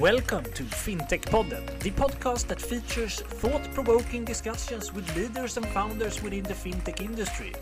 Welcome 0.00 0.44
to 0.52 0.62
FinTech 0.62 1.22
Podden, 1.22 1.64
the 1.78 1.90
podcast 1.90 2.48
that 2.48 2.60
features 2.60 3.22
thought 3.22 3.62
provoking 3.72 4.26
discussions 4.26 4.92
with 4.92 5.16
leaders 5.16 5.56
and 5.56 5.66
founders 5.68 6.22
within 6.22 6.42
the 6.42 6.52
fintech 6.52 7.00
industry. 7.00 7.54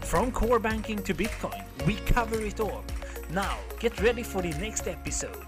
From 0.00 0.32
core 0.32 0.58
banking 0.58 1.02
to 1.02 1.12
Bitcoin, 1.12 1.62
we 1.86 1.96
cover 2.06 2.40
it 2.40 2.60
all. 2.60 2.82
Now, 3.28 3.58
get 3.78 4.00
ready 4.00 4.22
for 4.22 4.40
the 4.40 4.52
next 4.52 4.88
episode. 4.88 5.44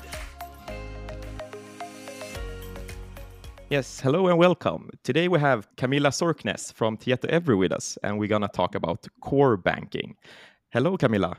Yes, 3.71 3.99
hello 3.99 4.27
and 4.29 4.37
welcome. 4.37 4.91
Today 5.05 5.29
we 5.29 5.41
have 5.41 5.67
Camilla 5.79 6.11
Sorknes 6.11 6.75
from 6.75 6.99
Tietoevry 6.99 7.57
with 7.57 7.73
us, 7.73 7.97
and 8.03 8.19
we're 8.19 8.29
going 8.29 8.43
to 8.43 8.49
talk 8.49 8.75
about 8.75 9.07
core 9.23 9.57
banking. 9.57 10.15
Hello, 10.73 10.99
Camilla. 10.99 11.39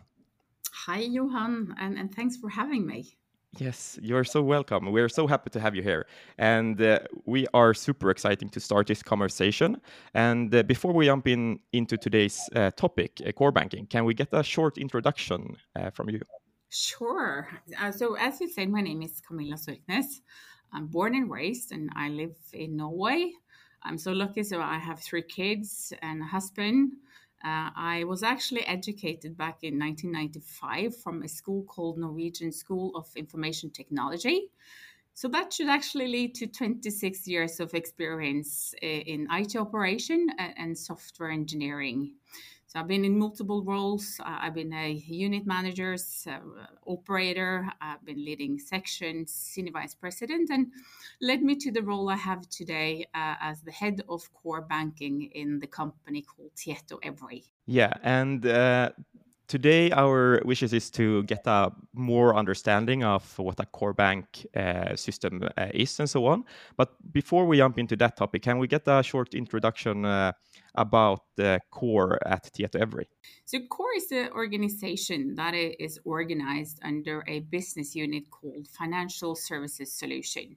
Hi, 0.88 1.02
Johan, 1.02 1.76
and, 1.80 1.96
and 1.96 2.12
thanks 2.12 2.38
for 2.38 2.50
having 2.50 2.88
me. 2.88 3.19
Yes, 3.58 3.98
you're 4.02 4.24
so 4.24 4.44
welcome. 4.44 4.92
We're 4.92 5.10
so 5.10 5.26
happy 5.26 5.50
to 5.50 5.60
have 5.60 5.76
you 5.76 5.82
here. 5.82 6.06
And 6.38 6.80
uh, 6.80 7.00
we 7.26 7.48
are 7.54 7.74
super 7.74 8.12
exciting 8.12 8.50
to 8.50 8.60
start 8.60 8.88
this 8.88 9.02
conversation. 9.02 9.82
And 10.14 10.54
uh, 10.54 10.64
before 10.64 10.94
we 10.94 11.06
jump 11.06 11.28
in 11.28 11.60
into 11.74 11.98
today's 11.98 12.48
uh, 12.56 12.70
topic, 12.72 13.20
uh, 13.26 13.32
core 13.32 13.52
banking, 13.52 13.88
can 13.88 14.06
we 14.06 14.14
get 14.14 14.30
a 14.34 14.44
short 14.44 14.78
introduction 14.78 15.58
uh, 15.76 15.90
from 15.90 16.10
you? 16.10 16.22
Sure. 16.70 17.50
Uh, 17.80 17.92
so, 17.92 18.14
as 18.14 18.40
you 18.40 18.48
said, 18.48 18.70
my 18.70 18.82
name 18.82 19.02
is 19.02 19.20
Camilla 19.28 19.56
Sorknes. 19.56 20.22
I'm 20.72 20.86
born 20.86 21.16
and 21.16 21.32
raised, 21.32 21.72
and 21.72 21.90
I 21.96 22.10
live 22.10 22.36
in 22.54 22.78
Norway. 22.78 23.32
I'm 23.82 23.98
so 23.98 24.12
lucky, 24.12 24.44
so 24.44 24.62
I 24.62 24.78
have 24.78 25.00
three 25.00 25.24
kids 25.24 25.92
and 26.04 26.22
a 26.22 26.26
husband. 26.26 26.92
Uh, 27.44 27.70
I 27.76 28.04
was 28.06 28.22
actually 28.24 28.66
educated 28.66 29.38
back 29.38 29.60
in 29.64 29.80
1995 29.80 30.98
from 30.98 31.24
a 31.24 31.28
school 31.28 31.64
called 31.64 31.98
Norwegian 31.98 32.52
School 32.52 32.96
of 32.96 33.08
Information 33.16 33.70
Technology. 33.70 34.50
So 35.14 35.28
that 35.30 35.52
should 35.52 35.68
actually 35.68 36.08
lead 36.08 36.36
to 36.36 36.48
26 36.48 37.28
years 37.28 37.60
of 37.60 37.74
experience 37.74 38.74
in 38.82 39.28
IT 39.32 39.58
operation 39.58 40.28
and 40.38 40.78
software 40.78 41.32
engineering. 41.32 42.16
So 42.70 42.80
I've 42.80 42.88
been 42.88 43.04
in 43.04 43.18
multiple 43.18 43.64
roles. 43.64 44.20
Uh, 44.20 44.38
I've 44.42 44.54
been 44.54 44.72
a 44.74 44.92
unit 44.92 45.48
manager, 45.48 45.98
uh, 46.28 46.38
operator. 46.86 47.68
I've 47.82 48.06
been 48.06 48.24
leading 48.24 48.60
sections, 48.60 49.34
senior 49.34 49.72
vice 49.72 49.96
president, 49.96 50.52
and 50.52 50.68
led 51.20 51.42
me 51.42 51.56
to 51.56 51.72
the 51.72 51.82
role 51.82 52.10
I 52.10 52.16
have 52.16 52.48
today 52.48 53.08
uh, 53.16 53.38
as 53.42 53.62
the 53.62 53.72
head 53.72 54.04
of 54.08 54.32
core 54.34 54.62
banking 54.62 55.32
in 55.34 55.58
the 55.58 55.66
company 55.66 56.22
called 56.22 56.52
Tietoevry. 56.56 57.46
Yeah, 57.66 57.92
and 58.04 58.46
uh, 58.46 58.92
today 59.48 59.90
our 59.92 60.40
wishes 60.46 60.72
is 60.72 60.92
to 60.92 61.24
get 61.24 61.48
a 61.48 61.72
more 61.94 62.36
understanding 62.36 63.04
of 63.04 63.38
what 63.40 63.60
a 63.60 63.66
core 63.66 63.94
bank 63.94 64.46
uh, 64.56 64.96
system 64.96 65.42
uh, 65.58 65.68
is 65.74 66.00
and 66.00 66.08
so 66.08 66.28
on 66.28 66.46
but 66.78 66.94
before 67.12 67.48
we 67.48 67.58
jump 67.58 67.80
into 67.80 67.96
that 67.96 68.16
topic 68.16 68.44
can 68.44 68.60
we 68.60 68.68
get 68.68 68.88
a 68.88 69.02
short 69.02 69.34
introduction 69.34 70.06
about 70.76 71.24
the 71.36 71.60
core 71.72 72.20
at 72.26 72.52
Tietoevry. 72.54 73.06
so 73.46 73.60
core 73.70 73.96
is 73.96 74.10
the 74.10 74.32
organization 74.32 75.36
that 75.36 75.54
is 75.54 76.00
organized 76.06 76.80
under 76.84 77.24
a 77.28 77.40
business 77.42 77.96
unit 77.96 78.30
called 78.30 78.68
financial 78.68 79.36
services 79.36 79.92
solution 79.94 80.56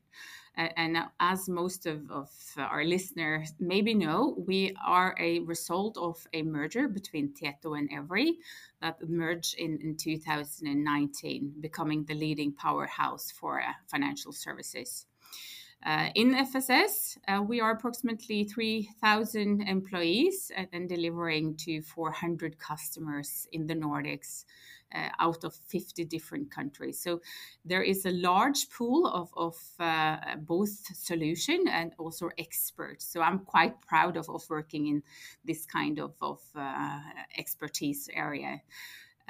and 0.56 0.98
as 1.18 1.48
most 1.48 1.86
of, 1.86 2.10
of 2.10 2.30
our 2.58 2.84
listeners 2.84 3.54
maybe 3.58 3.94
know, 3.94 4.34
we 4.46 4.76
are 4.84 5.14
a 5.18 5.40
result 5.40 5.96
of 5.96 6.26
a 6.34 6.42
merger 6.42 6.88
between 6.88 7.32
Tieto 7.32 7.78
and 7.78 7.90
EVRY 7.90 8.34
that 8.82 9.08
merged 9.08 9.54
in, 9.58 9.78
in 9.82 9.96
2019, 9.96 11.54
becoming 11.60 12.04
the 12.04 12.14
leading 12.14 12.52
powerhouse 12.52 13.30
for 13.30 13.60
uh, 13.60 13.72
financial 13.86 14.32
services. 14.32 15.06
Uh, 15.84 16.10
in 16.14 16.32
FSS, 16.32 17.18
uh, 17.26 17.42
we 17.42 17.60
are 17.60 17.72
approximately 17.72 18.44
3,000 18.44 19.62
employees 19.62 20.52
and, 20.56 20.68
and, 20.72 20.88
delivering 20.88 21.56
to 21.56 21.82
400 21.82 22.56
customers 22.58 23.48
in 23.50 23.66
the 23.66 23.74
Nordics 23.74 24.44
uh, 24.94 25.08
out 25.18 25.42
of 25.42 25.54
50 25.54 26.04
different 26.04 26.50
countries. 26.52 27.00
So 27.00 27.20
there 27.64 27.82
is 27.82 28.06
a 28.06 28.12
large 28.12 28.70
pool 28.70 29.06
of, 29.08 29.30
of 29.36 29.56
uh, 29.80 30.36
both 30.42 30.70
solution 30.94 31.66
and 31.68 31.92
also 31.98 32.30
experts. 32.38 33.04
So 33.04 33.20
I'm 33.20 33.40
quite 33.40 33.80
proud 33.80 34.16
of, 34.16 34.28
of 34.30 34.48
working 34.48 34.86
in 34.86 35.02
this 35.44 35.66
kind 35.66 35.98
of, 35.98 36.14
of 36.20 36.40
uh, 36.54 37.00
expertise 37.36 38.08
area. 38.14 38.60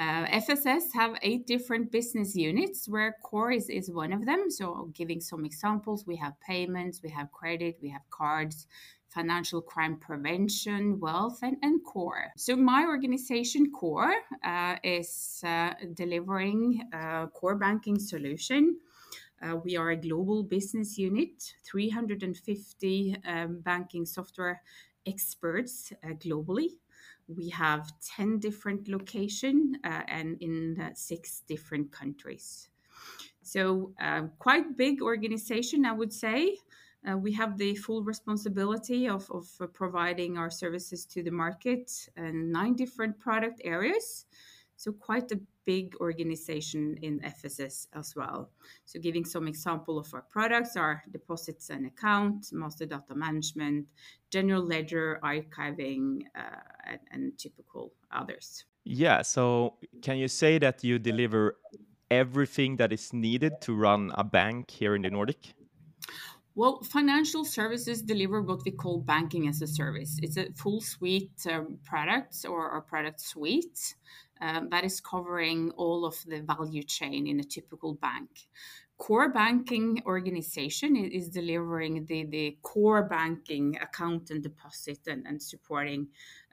Uh, 0.03 0.27
FSS 0.27 0.93
have 0.95 1.17
eight 1.23 1.47
different 1.47 1.93
business 1.93 2.35
units 2.35 2.89
where 2.89 3.15
core 3.23 3.53
is, 3.53 3.89
one 3.89 4.13
of 4.13 4.27
them. 4.27 4.51
So 4.51 4.91
giving 4.95 5.21
some 5.21 5.45
examples, 5.45 6.09
we 6.09 6.17
have 6.17 6.33
payments, 6.41 7.01
we 7.05 7.11
have 7.11 7.31
credit, 7.31 7.79
we 7.81 7.89
have 7.91 8.03
cards, 8.11 8.67
financial 9.11 9.63
crime 9.63 9.97
prevention, 9.97 10.99
wealth, 10.99 11.39
and, 11.45 11.57
and 11.63 11.85
core. 11.85 12.33
So, 12.37 12.57
my 12.57 12.85
organization, 12.85 13.71
Core, 13.71 14.15
uh, 14.43 14.77
is 14.83 15.41
uh, 15.47 15.75
delivering 15.95 16.83
a 16.93 17.29
core 17.29 17.57
banking 17.57 17.99
solution. 18.01 18.79
Uh, 19.41 19.57
we 19.57 19.77
are 19.77 19.91
a 19.91 19.97
global 19.97 20.43
business 20.43 20.99
unit, 20.99 21.55
350 21.65 23.17
um, 23.25 23.61
banking 23.61 24.07
software 24.07 24.63
experts 25.07 25.93
uh, 26.03 26.15
globally. 26.15 26.71
We 27.37 27.49
have 27.51 27.93
10 28.17 28.39
different 28.39 28.89
locations 28.89 29.77
uh, 29.85 30.03
and 30.09 30.37
in 30.41 30.81
uh, 30.81 30.91
six 30.95 31.43
different 31.47 31.93
countries. 31.93 32.69
So, 33.43 33.93
quite 34.39 34.77
big 34.77 35.03
organization, 35.03 35.85
I 35.85 35.93
would 35.93 36.13
say. 36.13 36.57
Uh, 37.05 37.17
we 37.17 37.33
have 37.33 37.59
the 37.59 37.75
full 37.75 38.03
responsibility 38.03 39.09
of, 39.09 39.29
of 39.31 39.49
uh, 39.61 39.67
providing 39.67 40.39
our 40.39 40.51
services 40.51 41.05
to 41.07 41.23
the 41.23 41.31
market 41.31 41.91
and 42.17 42.53
nine 42.53 42.75
different 42.75 43.19
product 43.19 43.61
areas. 43.65 44.27
So, 44.83 44.91
quite 44.91 45.31
a 45.31 45.39
big 45.65 45.95
organization 46.01 46.99
in 47.03 47.21
FSS 47.21 47.87
as 47.93 48.17
well. 48.17 48.51
So, 48.85 48.99
giving 48.99 49.25
some 49.25 49.47
example 49.47 49.97
of 49.97 50.13
our 50.13 50.23
products 50.23 50.77
are 50.77 51.05
deposits 51.13 51.71
and 51.71 51.87
account, 51.87 52.49
master 52.51 52.85
data 52.87 53.15
management, 53.15 53.87
general 54.31 54.65
ledger, 54.65 55.21
archiving, 55.23 56.23
uh, 56.35 56.65
and, 56.85 56.99
and 57.13 57.39
typical 57.39 57.93
others. 58.11 58.65
Yeah. 58.83 59.23
So, 59.23 59.75
can 60.03 60.17
you 60.19 60.27
say 60.27 60.59
that 60.59 60.83
you 60.83 60.99
deliver 60.99 61.59
everything 62.11 62.77
that 62.79 62.93
is 62.93 63.13
needed 63.13 63.61
to 63.61 63.77
run 63.77 64.11
a 64.17 64.25
bank 64.25 64.69
here 64.69 64.97
in 64.97 65.03
the 65.03 65.11
Nordic? 65.11 65.55
Well, 66.55 66.83
financial 66.83 67.47
services 67.47 68.03
deliver 68.03 68.43
what 68.43 68.63
we 68.65 68.73
call 68.73 69.01
banking 69.01 69.49
as 69.49 69.63
a 69.63 69.67
service. 69.67 70.19
It's 70.23 70.37
a 70.37 70.53
full 70.53 70.83
suite 70.83 71.47
um, 71.51 71.79
products 71.83 72.45
or 72.45 72.77
a 72.77 72.83
product 72.83 73.23
suite 73.23 73.95
um, 74.43 74.69
that 74.71 74.85
is 74.85 75.01
covering 75.01 75.71
all 75.77 76.05
of 76.05 76.15
the 76.27 76.43
value 76.43 76.83
chain 76.83 77.27
in 77.27 77.41
a 77.41 77.45
typical 77.45 77.95
bank. 77.95 78.29
Core 78.99 79.31
banking 79.31 80.03
organization 80.05 80.95
is 80.97 81.31
delivering 81.31 82.05
the, 82.05 82.25
the 82.25 82.59
core 82.63 83.05
banking 83.05 83.79
account 83.81 84.31
and 84.31 84.43
deposit 84.43 84.99
and, 85.07 85.27
and 85.27 85.41
supporting 85.41 86.07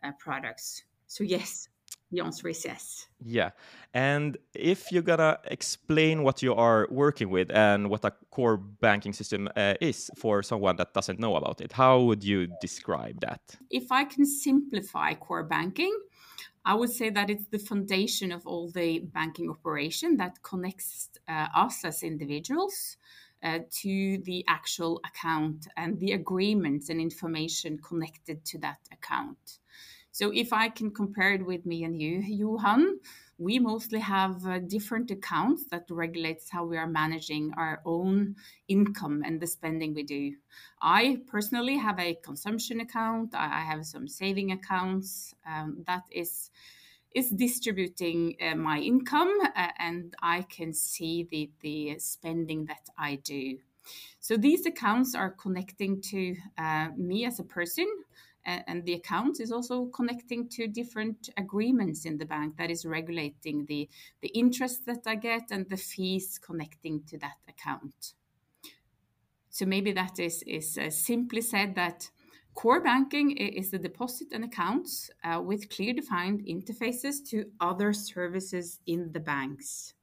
uh, 0.03 0.11
products. 0.17 0.83
So, 1.07 1.23
yes, 1.25 1.67
the 2.11 2.21
answer 2.21 2.47
is 2.47 2.65
yes. 2.65 3.07
Yeah. 3.23 3.51
And 3.93 4.37
if 4.53 4.91
you're 4.91 5.03
going 5.03 5.19
to 5.19 5.39
explain 5.45 6.23
what 6.23 6.41
you 6.41 6.53
are 6.55 6.87
working 6.89 7.29
with 7.29 7.51
and 7.51 7.89
what 7.89 8.05
a 8.05 8.13
core 8.31 8.57
banking 8.57 9.13
system 9.13 9.49
uh, 9.55 9.75
is 9.81 10.09
for 10.17 10.41
someone 10.41 10.75
that 10.77 10.93
doesn't 10.93 11.19
know 11.19 11.35
about 11.35 11.61
it, 11.61 11.71
how 11.71 12.01
would 12.01 12.23
you 12.23 12.47
describe 12.61 13.19
that? 13.21 13.41
If 13.69 13.91
I 13.91 14.05
can 14.05 14.25
simplify 14.25 15.13
core 15.13 15.43
banking, 15.43 15.95
I 16.65 16.73
would 16.73 16.91
say 16.91 17.09
that 17.09 17.29
it's 17.29 17.47
the 17.47 17.59
foundation 17.59 18.31
of 18.31 18.45
all 18.45 18.69
the 18.69 18.99
banking 18.99 19.49
operation 19.49 20.17
that 20.17 20.41
connects 20.43 21.09
uh, 21.27 21.47
us 21.55 21.85
as 21.85 22.03
individuals 22.03 22.97
uh, 23.43 23.59
to 23.81 24.17
the 24.23 24.43
actual 24.47 24.99
account 25.05 25.67
and 25.77 25.99
the 25.99 26.11
agreements 26.11 26.89
and 26.89 26.99
information 26.99 27.77
connected 27.77 28.43
to 28.45 28.57
that 28.59 28.79
account. 28.91 29.58
So 30.19 30.31
if 30.35 30.51
I 30.51 30.67
can 30.67 30.91
compare 30.91 31.31
it 31.31 31.45
with 31.45 31.65
me 31.65 31.85
and 31.85 31.97
you, 31.97 32.19
Johan, 32.19 32.99
we 33.37 33.57
mostly 33.57 33.99
have 34.01 34.45
uh, 34.45 34.59
different 34.59 35.09
accounts 35.11 35.63
that 35.71 35.85
regulates 35.89 36.49
how 36.49 36.65
we 36.65 36.75
are 36.75 36.87
managing 36.87 37.53
our 37.55 37.81
own 37.85 38.35
income 38.67 39.23
and 39.25 39.39
the 39.39 39.47
spending 39.47 39.93
we 39.93 40.03
do. 40.03 40.35
I 40.81 41.21
personally 41.25 41.77
have 41.77 41.97
a 42.01 42.15
consumption 42.15 42.81
account. 42.81 43.33
I 43.33 43.61
have 43.61 43.85
some 43.85 44.09
saving 44.09 44.51
accounts 44.51 45.33
um, 45.47 45.85
that 45.87 46.03
is 46.11 46.51
is 47.15 47.29
distributing 47.29 48.35
uh, 48.41 48.55
my 48.55 48.77
income 48.79 49.33
uh, 49.55 49.67
and 49.77 50.13
I 50.21 50.41
can 50.41 50.73
see 50.73 51.29
the 51.31 51.49
the 51.61 51.97
spending 51.97 52.65
that 52.65 52.89
I 52.97 53.15
do. 53.23 53.59
So 54.19 54.35
these 54.35 54.65
accounts 54.65 55.15
are 55.15 55.31
connecting 55.31 56.01
to 56.11 56.35
uh, 56.57 56.89
me 56.97 57.25
as 57.25 57.39
a 57.39 57.43
person 57.43 57.87
and 58.67 58.85
the 58.85 58.93
account 58.93 59.39
is 59.39 59.51
also 59.51 59.85
connecting 59.87 60.47
to 60.49 60.67
different 60.67 61.29
agreements 61.37 62.05
in 62.05 62.17
the 62.17 62.25
bank 62.25 62.57
that 62.57 62.69
is 62.69 62.85
regulating 62.85 63.65
the 63.65 63.89
the 64.21 64.29
interest 64.29 64.85
that 64.85 65.03
I 65.05 65.15
get 65.15 65.51
and 65.51 65.69
the 65.69 65.77
fees 65.77 66.39
connecting 66.39 67.03
to 67.09 67.17
that 67.19 67.37
account. 67.47 68.13
So 69.49 69.65
maybe 69.65 69.91
that 69.93 70.19
is 70.19 70.43
is 70.43 70.77
uh, 70.77 70.89
simply 70.89 71.41
said 71.41 71.75
that 71.75 72.09
core 72.53 72.81
banking 72.81 73.31
is 73.31 73.71
the 73.71 73.79
deposit 73.79 74.27
and 74.33 74.43
accounts 74.43 75.09
uh, 75.23 75.41
with 75.41 75.69
clear 75.69 75.93
defined 75.93 76.45
interfaces 76.45 77.25
to 77.29 77.45
other 77.59 77.93
services 77.93 78.79
in 78.85 79.11
the 79.11 79.19
banks. 79.19 79.93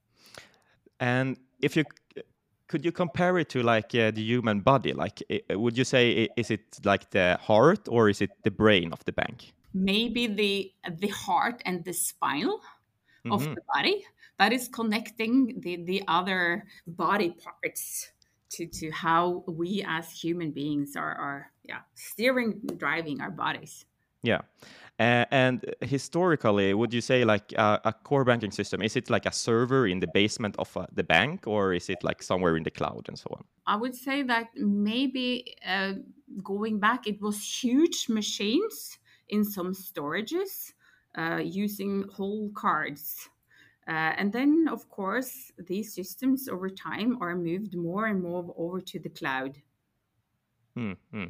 And 1.01 1.39
if 1.61 1.77
you 1.77 1.85
could 2.69 2.85
you 2.85 2.93
compare 2.93 3.39
it 3.39 3.49
to 3.51 3.63
like 3.63 3.95
uh, 3.95 4.11
the 4.11 4.23
human 4.23 4.61
body? 4.61 4.93
Like, 4.93 5.23
would 5.51 5.79
you 5.79 5.85
say 5.85 6.29
is 6.37 6.51
it 6.51 6.79
like 6.85 7.11
the 7.11 7.39
heart 7.41 7.89
or 7.89 8.09
is 8.09 8.21
it 8.21 8.31
the 8.43 8.51
brain 8.51 8.93
of 8.93 9.05
the 9.05 9.13
bank? 9.13 9.53
Maybe 9.75 10.27
the 10.27 10.73
the 10.99 11.09
heart 11.09 11.63
and 11.65 11.85
the 11.85 11.93
spinal 11.93 12.59
mm-hmm. 12.59 13.33
of 13.33 13.45
the 13.45 13.63
body 13.75 14.05
that 14.39 14.53
is 14.53 14.69
connecting 14.69 15.61
the 15.61 15.77
the 15.85 16.03
other 16.09 16.65
body 16.87 17.31
parts 17.31 18.11
to 18.51 18.67
to 18.67 18.91
how 18.91 19.45
we 19.47 19.85
as 19.87 20.11
human 20.11 20.51
beings 20.51 20.97
are 20.97 21.15
are 21.15 21.53
yeah 21.65 21.81
steering 21.95 22.61
driving 22.77 23.21
our 23.21 23.31
bodies. 23.31 23.85
Yeah. 24.23 24.41
Uh, 24.99 25.27
and 25.31 25.75
historically, 25.83 26.73
would 26.73 26.95
you 26.95 27.03
say 27.03 27.23
like 27.25 27.53
uh, 27.59 27.79
a 27.85 27.93
core 27.93 28.25
banking 28.25 28.51
system 28.51 28.81
is 28.81 28.97
it 28.97 29.11
like 29.11 29.27
a 29.27 29.33
server 29.33 29.87
in 29.87 30.01
the 30.01 30.07
basement 30.07 30.57
of 30.59 30.75
uh, 30.75 30.87
the 30.93 31.05
bank, 31.05 31.47
or 31.47 31.75
is 31.75 31.91
it 31.91 32.03
like 32.03 32.23
somewhere 32.23 32.57
in 32.57 32.63
the 32.63 32.71
cloud 32.71 33.05
and 33.09 33.19
so 33.19 33.29
on? 33.31 33.45
I 33.67 33.77
would 33.77 33.95
say 33.95 34.23
that 34.23 34.49
maybe 34.57 35.55
uh, 35.67 35.95
going 36.43 36.81
back, 36.81 37.07
it 37.07 37.21
was 37.21 37.43
huge 37.63 38.09
machines 38.09 38.99
in 39.29 39.45
some 39.45 39.75
storages 39.75 40.73
uh, 41.19 41.43
using 41.45 42.05
whole 42.15 42.51
cards. 42.55 43.29
Uh, 43.87 44.15
and 44.17 44.33
then, 44.33 44.67
of 44.71 44.89
course, 44.89 45.53
these 45.59 45.95
systems 45.95 46.49
over 46.49 46.71
time 46.71 47.19
are 47.21 47.37
moved 47.37 47.77
more 47.77 48.07
and 48.07 48.23
more 48.23 48.55
over 48.57 48.81
to 48.81 48.99
the 48.99 49.11
cloud. 49.11 49.59
Mm-hmm. 50.77 51.25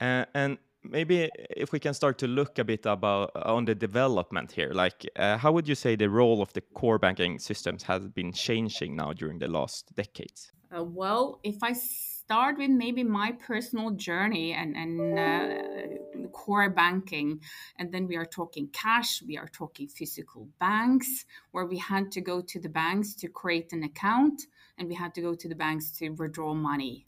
and 0.00 0.58
maybe 0.82 1.30
if 1.50 1.72
we 1.72 1.78
can 1.78 1.94
start 1.94 2.18
to 2.18 2.26
look 2.26 2.58
a 2.58 2.64
bit 2.64 2.86
about 2.86 3.30
uh, 3.34 3.54
on 3.54 3.64
the 3.64 3.74
development 3.74 4.52
here 4.52 4.72
like 4.72 5.06
uh, 5.16 5.36
how 5.36 5.52
would 5.52 5.68
you 5.68 5.74
say 5.74 5.96
the 5.96 6.08
role 6.08 6.42
of 6.42 6.52
the 6.52 6.60
core 6.74 6.98
banking 6.98 7.38
systems 7.38 7.82
has 7.82 8.08
been 8.08 8.32
changing 8.32 8.96
now 8.96 9.12
during 9.12 9.38
the 9.38 9.48
last 9.48 9.94
decades? 9.94 10.52
Uh, 10.76 10.84
well 10.84 11.40
if 11.42 11.62
i 11.62 11.72
start 11.72 12.56
with 12.58 12.70
maybe 12.70 13.02
my 13.02 13.32
personal 13.32 13.90
journey 13.90 14.52
and, 14.52 14.76
and 14.76 15.18
uh, 15.18 16.28
core 16.28 16.70
banking 16.70 17.40
and 17.76 17.92
then 17.92 18.06
we 18.06 18.16
are 18.16 18.24
talking 18.24 18.68
cash 18.72 19.20
we 19.26 19.36
are 19.36 19.48
talking 19.48 19.88
physical 19.88 20.48
banks 20.60 21.24
where 21.50 21.66
we 21.66 21.76
had 21.76 22.12
to 22.12 22.20
go 22.20 22.40
to 22.40 22.60
the 22.60 22.68
banks 22.68 23.14
to 23.14 23.26
create 23.26 23.72
an 23.72 23.82
account 23.82 24.42
and 24.78 24.86
we 24.86 24.94
had 24.94 25.12
to 25.12 25.20
go 25.20 25.34
to 25.34 25.48
the 25.48 25.56
banks 25.56 25.90
to 25.90 26.08
withdraw 26.10 26.54
money 26.54 27.04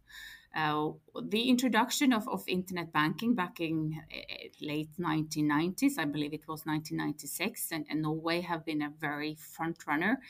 uh, 0.55 0.91
the 1.31 1.49
introduction 1.49 2.13
of, 2.13 2.29
of 2.29 2.47
internet 2.47 2.93
banking 2.93 3.35
back 3.35 3.59
in 3.61 3.99
uh, 4.13 4.19
late 4.61 4.91
1990s, 5.01 5.99
I 5.99 6.05
believe 6.05 6.35
it 6.35 6.47
was 6.47 6.67
1996, 6.67 7.73
and, 7.73 7.87
and 7.89 8.03
Norway 8.03 8.43
have 8.43 8.65
been 8.65 8.83
a 8.83 8.93
very 9.01 9.35
front 9.35 9.87
runner 9.87 10.21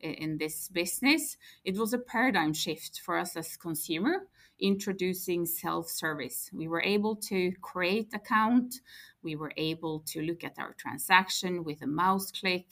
in, 0.00 0.14
in 0.14 0.38
this 0.38 0.68
business. 0.68 1.38
It 1.64 1.78
was 1.78 1.94
a 1.94 1.98
paradigm 1.98 2.52
shift 2.52 3.00
for 3.00 3.16
us 3.16 3.36
as 3.36 3.56
consumer, 3.56 4.26
introducing 4.60 5.46
self-service. 5.46 6.50
We 6.52 6.68
were 6.68 6.82
able 6.82 7.16
to 7.16 7.52
create 7.62 8.12
account. 8.12 8.74
We 9.22 9.34
were 9.34 9.52
able 9.56 10.00
to 10.08 10.20
look 10.20 10.44
at 10.44 10.58
our 10.58 10.74
transaction 10.74 11.64
with 11.64 11.80
a 11.80 11.86
mouse 11.86 12.30
click. 12.30 12.66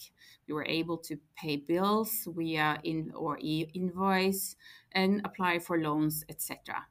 We 0.47 0.53
were 0.53 0.67
able 0.67 0.99
to 0.99 1.19
pay 1.39 1.57
bills 1.57 2.27
via 2.27 2.81
in 2.85 3.13
or 3.15 3.39
e 3.41 3.71
invoice 3.73 4.57
and 4.93 5.23
apply 5.25 5.61
for 5.61 5.81
loans, 5.81 6.25
etc 6.29 6.87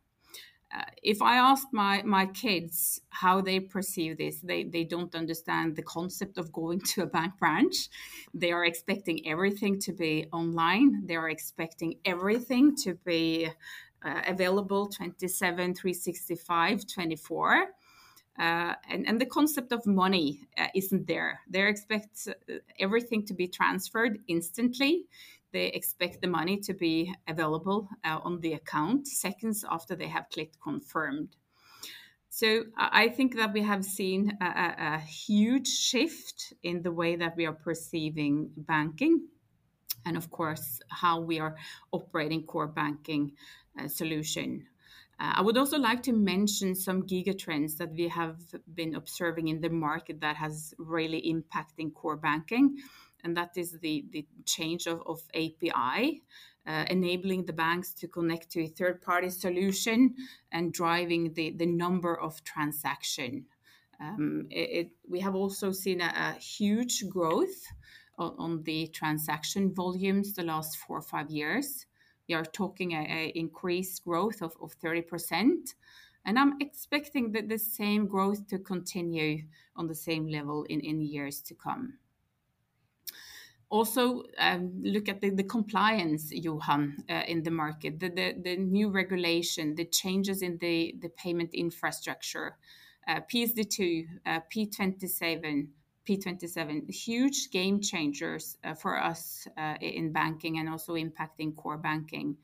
uh, 0.76 0.82
if 1.02 1.22
I 1.22 1.38
ask 1.38 1.68
my 1.72 2.02
my 2.04 2.26
kids 2.26 3.02
how 3.10 3.42
they 3.42 3.60
perceive 3.60 4.18
this, 4.18 4.42
they 4.42 4.64
they 4.64 4.84
don't 4.84 5.16
understand 5.16 5.76
the 5.76 5.84
concept 5.84 6.38
of 6.38 6.52
going 6.52 6.82
to 6.82 7.04
a 7.04 7.06
bank 7.06 7.38
branch. 7.40 7.90
They 8.34 8.52
are 8.52 8.66
expecting 8.66 9.26
everything 9.28 9.80
to 9.80 9.94
be 9.94 10.28
online. 10.34 11.06
They 11.06 11.16
are 11.16 11.30
expecting 11.30 11.96
everything 12.04 12.76
to 12.84 12.96
be 13.06 13.50
uh, 14.04 14.22
available 14.28 14.88
27 14.88 15.74
365 15.74 16.86
24 16.86 17.68
uh, 18.40 18.74
and, 18.88 19.08
and 19.08 19.20
the 19.20 19.26
concept 19.26 19.72
of 19.72 19.86
money 19.88 20.48
uh, 20.58 20.68
isn't 20.76 21.08
there. 21.08 21.40
They 21.50 21.68
expect 21.68 22.28
uh, 22.28 22.54
everything 22.80 23.26
to 23.26 23.34
be 23.34 23.48
transferred 23.48 24.20
instantly 24.28 25.06
they 25.52 25.68
expect 25.68 26.22
the 26.22 26.28
money 26.28 26.58
to 26.58 26.74
be 26.74 27.14
available 27.28 27.90
uh, 28.04 28.20
on 28.24 28.40
the 28.42 28.54
account 28.54 29.08
seconds 29.08 29.64
after 29.70 29.96
they 29.96 30.08
have 30.08 30.30
clicked 30.30 30.60
confirmed. 30.62 31.36
So 32.30 32.66
I 32.78 33.10
think 33.10 33.36
that 33.38 33.54
we 33.54 33.64
have 33.64 33.84
seen 33.84 34.38
a, 34.42 34.46
a, 34.46 35.00
huge 35.00 35.68
shift 35.68 36.54
in 36.62 36.84
the 36.84 36.92
way 36.92 37.16
that 37.16 37.36
we 37.36 37.48
are 37.48 37.54
perceiving 37.54 38.52
banking, 38.56 39.28
and 40.06 40.16
of 40.16 40.30
course 40.30 40.80
how 40.90 41.20
we 41.20 41.40
are 41.40 41.56
operating 41.92 42.44
core 42.44 42.68
banking 42.68 43.32
uh, 43.80 43.88
solution. 43.88 44.68
Uh, 45.20 45.34
I 45.38 45.42
would 45.42 45.58
also 45.58 45.80
like 45.80 46.04
to 46.04 46.14
mention 46.14 46.76
some 46.76 47.08
gigatrends 47.08 47.78
that 47.78 47.92
we 47.92 48.08
have 48.08 48.38
been 48.76 48.94
observing 48.94 49.48
in 49.48 49.62
the 49.62 49.70
market 49.70 50.22
that 50.22 50.36
has 50.36 50.76
really 50.78 51.22
impacting 51.24 51.92
core 51.92 52.18
banking 52.18 52.78
and 53.24 53.36
that 53.38 53.58
is 53.58 53.78
the, 53.80 54.06
the 54.12 54.26
change 54.46 54.88
of, 54.88 55.02
of 55.06 55.22
API, 55.34 56.24
uh, 56.66 56.86
enabling 56.90 57.46
the 57.46 57.54
banks 57.54 57.94
to 57.94 58.08
connect 58.08 58.52
to 58.52 58.64
a 58.64 58.68
third 58.68 59.02
party 59.02 59.30
solution 59.30 60.16
and 60.52 60.74
driving 60.74 61.34
the, 61.34 61.52
the 61.52 61.66
number 61.66 62.20
of 62.20 62.44
transaction. 62.44 63.46
Um, 64.00 64.48
it, 64.52 64.70
it, 64.70 64.92
we 65.10 65.20
have 65.22 65.36
also 65.36 65.72
seen 65.72 66.02
a, 66.02 66.14
a 66.16 66.40
huge 66.40 67.08
growth 67.10 67.66
on, 68.18 68.36
on, 68.38 68.64
the 68.64 68.88
transaction 68.88 69.74
volumes 69.74 70.34
the 70.34 70.44
last 70.44 70.78
four 70.78 70.98
or 70.98 71.02
five 71.02 71.32
years. 71.32 71.86
We 72.30 72.36
are 72.36 72.46
talking 72.46 72.92
a, 72.92 73.02
a 73.02 73.32
increased 73.36 74.04
growth 74.04 74.42
of, 74.42 74.56
of 74.62 74.78
30%. 74.80 75.74
And 76.26 76.38
I'm 76.38 76.58
expecting 76.60 77.32
that 77.32 77.48
the 77.48 77.58
same 77.58 78.06
growth 78.06 78.48
to 78.50 78.60
continue 78.60 79.44
on 79.76 79.88
the 79.88 79.96
same 79.96 80.28
level 80.28 80.64
in, 80.66 80.82
in 80.82 81.02
years 81.02 81.42
to 81.44 81.56
come 81.56 81.98
also 83.70 84.24
um, 84.38 84.72
look 84.82 85.10
at 85.10 85.22
the, 85.22 85.30
the 85.30 85.44
compliance, 85.44 86.32
Johan, 86.32 87.04
uh, 87.10 87.24
in 87.28 87.44
the 87.44 87.52
market, 87.52 88.00
the, 88.00 88.10
the, 88.10 88.36
the, 88.42 88.56
new 88.56 88.90
regulation, 88.90 89.76
the 89.76 89.86
changes 89.86 90.42
in 90.42 90.58
the, 90.60 90.96
the 91.02 91.10
payment 91.10 91.54
infrastructure, 91.54 92.58
uh, 93.08 93.20
PSD2, 93.32 94.06
uh, 94.26 94.40
P27, 94.54 95.68
P27, 96.08 96.90
huge 96.90 97.52
game 97.52 97.82
changers 97.82 98.58
uh, 98.64 98.74
for 98.74 98.98
us 99.02 99.48
uh, 99.58 99.76
in 99.82 100.14
banking 100.14 100.58
and 100.60 100.70
also 100.70 100.94
impacting 100.94 101.56
core 101.56 101.78
banking, 101.78 102.38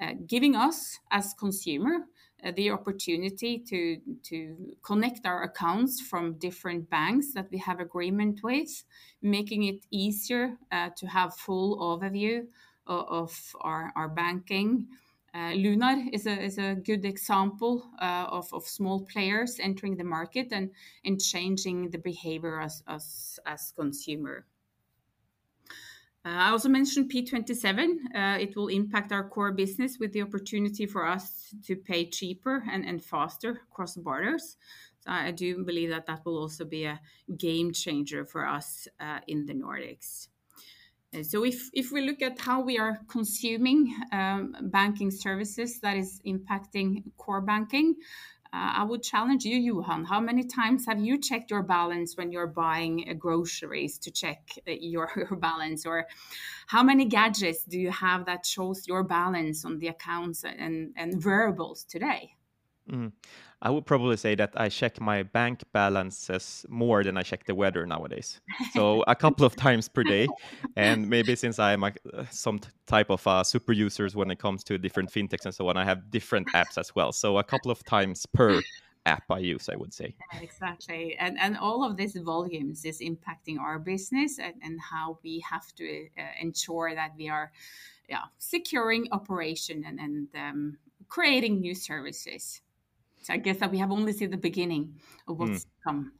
uh, 0.00 0.12
giving 0.26 0.56
us 0.56 0.98
as 1.10 1.32
consumer 1.34 2.06
the 2.54 2.70
opportunity 2.70 3.58
to 3.58 3.98
to 4.22 4.56
connect 4.82 5.26
our 5.26 5.42
accounts 5.42 6.00
from 6.00 6.34
different 6.38 6.88
banks 6.90 7.32
that 7.32 7.50
we 7.50 7.58
have 7.58 7.80
agreement 7.80 8.42
with, 8.42 8.84
making 9.22 9.64
it 9.64 9.86
easier 9.90 10.56
uh, 10.70 10.90
to 10.96 11.06
have 11.06 11.34
full 11.34 11.78
overview 11.78 12.46
of, 12.86 13.06
of 13.08 13.56
our, 13.60 13.92
our 13.96 14.08
banking. 14.08 14.86
Uh, 15.34 15.52
Lunar 15.52 16.02
is 16.12 16.26
a, 16.26 16.42
is 16.42 16.56
a 16.56 16.74
good 16.74 17.04
example 17.04 17.90
uh, 18.00 18.26
of, 18.30 18.52
of 18.54 18.64
small 18.64 19.04
players 19.04 19.58
entering 19.60 19.96
the 19.96 20.04
market 20.04 20.48
and, 20.50 20.70
and 21.04 21.20
changing 21.20 21.90
the 21.90 21.98
behavior 21.98 22.58
as, 22.60 22.82
as, 22.88 23.38
as 23.44 23.72
consumer. 23.76 24.46
Uh, 26.26 26.30
I 26.30 26.50
also 26.50 26.68
mentioned 26.68 27.08
P27. 27.08 27.98
Uh, 28.12 28.38
it 28.40 28.56
will 28.56 28.66
impact 28.66 29.12
our 29.12 29.28
core 29.28 29.52
business 29.52 29.98
with 30.00 30.12
the 30.12 30.22
opportunity 30.22 30.84
for 30.84 31.06
us 31.06 31.54
to 31.66 31.76
pay 31.76 32.04
cheaper 32.10 32.64
and, 32.68 33.04
faster 33.04 33.60
across 33.70 33.96
borders. 33.96 34.56
So 35.00 35.12
I 35.12 35.30
do 35.30 35.62
believe 35.62 35.90
that 35.90 36.06
that 36.06 36.24
will 36.24 36.38
also 36.38 36.64
be 36.64 36.84
a 36.84 37.00
game 37.36 37.72
changer 37.72 38.24
for 38.24 38.44
us 38.44 38.88
uh, 38.98 39.20
in 39.28 39.46
the 39.46 39.54
Nordics. 39.54 40.26
So 41.22 41.44
if, 41.44 41.92
we 41.92 42.02
look 42.02 42.20
at 42.20 42.40
how 42.40 42.60
we 42.60 42.76
are 42.76 42.98
consuming 43.08 43.94
um, 44.12 44.56
banking 44.62 45.12
services 45.12 45.78
that 45.80 45.96
is 45.96 46.20
impacting 46.26 47.04
core 47.16 47.40
banking, 47.40 47.94
I 48.52 48.84
would 48.84 49.02
challenge 49.02 49.44
you, 49.44 49.56
Johan. 49.56 50.04
How 50.04 50.20
many 50.20 50.44
times 50.44 50.86
have 50.86 51.00
you 51.00 51.18
checked 51.18 51.50
your 51.50 51.62
balance 51.62 52.16
when 52.16 52.32
you're 52.32 52.46
buying 52.46 53.06
uh, 53.08 53.14
groceries 53.14 53.98
to 53.98 54.10
check 54.10 54.50
uh, 54.66 54.72
your, 54.72 55.10
your 55.16 55.36
balance? 55.36 55.86
Or 55.86 56.06
how 56.66 56.82
many 56.82 57.04
gadgets 57.04 57.64
do 57.64 57.78
you 57.78 57.90
have 57.90 58.26
that 58.26 58.46
shows 58.46 58.86
your 58.86 59.02
balance 59.04 59.64
on 59.64 59.78
the 59.78 59.88
accounts 59.88 60.44
and, 60.44 60.92
and 60.96 61.22
variables 61.22 61.84
today? 61.84 62.36
Mm. 62.90 63.12
I 63.66 63.70
would 63.70 63.84
probably 63.84 64.16
say 64.16 64.36
that 64.36 64.52
I 64.54 64.68
check 64.68 65.00
my 65.00 65.24
bank 65.24 65.64
balances 65.72 66.64
more 66.68 67.02
than 67.02 67.16
I 67.16 67.22
check 67.22 67.46
the 67.46 67.54
weather 67.56 67.84
nowadays. 67.84 68.40
So 68.72 69.02
a 69.08 69.16
couple 69.16 69.44
of 69.44 69.56
times 69.56 69.88
per 69.88 70.04
day, 70.04 70.28
and 70.76 71.10
maybe 71.10 71.34
since 71.34 71.58
I'm 71.58 71.82
a, 71.82 71.92
some 72.30 72.60
type 72.86 73.10
of 73.10 73.26
super 73.44 73.72
users 73.72 74.14
when 74.14 74.30
it 74.30 74.38
comes 74.38 74.62
to 74.64 74.78
different 74.78 75.10
fintechs 75.10 75.46
and 75.46 75.52
so 75.52 75.68
on, 75.68 75.76
I 75.76 75.84
have 75.84 76.12
different 76.12 76.46
apps 76.54 76.78
as 76.78 76.94
well. 76.94 77.10
So 77.10 77.38
a 77.38 77.42
couple 77.42 77.72
of 77.72 77.84
times 77.84 78.24
per 78.24 78.62
app 79.04 79.24
I 79.30 79.40
use, 79.40 79.68
I 79.68 79.74
would 79.74 79.92
say. 79.92 80.14
Exactly, 80.40 81.16
and 81.18 81.36
and 81.36 81.56
all 81.58 81.82
of 81.82 81.96
these 81.96 82.16
volumes 82.18 82.84
is 82.84 83.00
impacting 83.00 83.58
our 83.58 83.80
business 83.80 84.38
and, 84.38 84.54
and 84.62 84.80
how 84.80 85.18
we 85.24 85.40
have 85.40 85.74
to 85.74 86.06
uh, 86.16 86.22
ensure 86.40 86.94
that 86.94 87.14
we 87.18 87.28
are, 87.28 87.50
yeah, 88.08 88.26
securing 88.38 89.08
operation 89.10 89.82
and 89.84 89.98
and 89.98 90.28
um, 90.36 90.78
creating 91.08 91.58
new 91.60 91.74
services. 91.74 92.60
So 93.26 93.32
I 93.32 93.38
guess 93.38 93.56
that 93.56 93.72
we 93.72 93.78
have 93.78 93.90
only 93.90 94.12
seen 94.12 94.30
the 94.30 94.36
beginning 94.36 94.94
of 95.26 95.40
what's 95.40 95.64
mm. 95.64 95.68
come. 95.82 96.12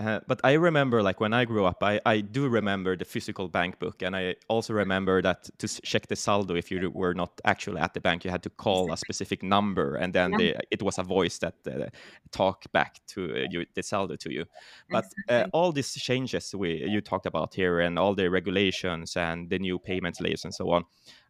Uh, 0.00 0.18
but 0.26 0.40
I 0.42 0.54
remember, 0.54 1.00
like 1.00 1.20
when 1.20 1.32
I 1.32 1.44
grew 1.44 1.64
up, 1.64 1.84
I, 1.84 2.00
I 2.04 2.20
do 2.20 2.48
remember 2.48 2.96
the 2.96 3.04
physical 3.04 3.48
bank 3.48 3.78
book, 3.78 4.02
and 4.02 4.16
I 4.16 4.34
also 4.48 4.74
remember 4.74 5.22
that 5.22 5.48
to 5.58 5.68
check 5.82 6.08
the 6.08 6.16
saldo, 6.16 6.56
if 6.56 6.68
you 6.68 6.90
were 6.90 7.14
not 7.14 7.40
actually 7.44 7.80
at 7.80 7.94
the 7.94 8.00
bank, 8.00 8.24
you 8.24 8.30
had 8.32 8.42
to 8.42 8.50
call 8.50 8.92
a 8.92 8.96
specific 8.96 9.44
number, 9.44 9.94
and 9.94 10.12
then 10.12 10.32
yeah. 10.32 10.38
the, 10.38 10.56
it 10.72 10.82
was 10.82 10.98
a 10.98 11.04
voice 11.04 11.38
that 11.38 11.54
uh, 11.66 11.86
talked 12.32 12.70
back 12.72 13.00
to 13.06 13.32
uh, 13.32 13.46
you, 13.48 13.64
the 13.74 13.82
saldo 13.82 14.16
to 14.16 14.32
you. 14.32 14.44
But 14.90 15.04
uh, 15.04 15.08
exactly. 15.28 15.50
all 15.52 15.70
these 15.72 15.94
changes 15.94 16.54
we 16.56 16.84
you 16.88 17.00
talked 17.00 17.26
about 17.26 17.54
here, 17.54 17.78
and 17.78 18.00
all 18.00 18.16
the 18.16 18.28
regulations 18.28 19.16
and 19.16 19.48
the 19.48 19.60
new 19.60 19.78
payment 19.78 20.20
layers 20.20 20.44
and 20.44 20.52
so 20.52 20.72
on, 20.72 20.84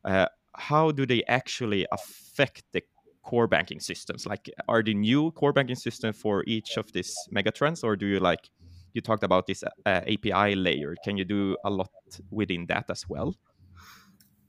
uh, 0.06 0.26
how 0.54 0.90
do 0.90 1.04
they 1.04 1.22
actually 1.28 1.86
affect 1.92 2.64
the 2.72 2.82
core 3.26 3.48
banking 3.48 3.80
systems? 3.80 4.24
Like, 4.26 4.48
are 4.68 4.82
the 4.82 4.94
new 4.94 5.30
core 5.32 5.52
banking 5.52 5.76
system 5.76 6.12
for 6.12 6.44
each 6.46 6.78
of 6.78 6.92
these 6.92 7.14
megatrends, 7.34 7.84
or 7.84 7.96
do 7.96 8.06
you 8.06 8.20
like 8.20 8.48
you 8.94 9.02
talked 9.02 9.24
about 9.24 9.46
this 9.46 9.62
uh, 9.62 10.00
API 10.12 10.54
layer? 10.54 10.94
Can 11.04 11.18
you 11.18 11.24
do 11.24 11.56
a 11.64 11.70
lot 11.70 11.90
within 12.30 12.66
that 12.66 12.86
as 12.88 13.04
well? 13.08 13.34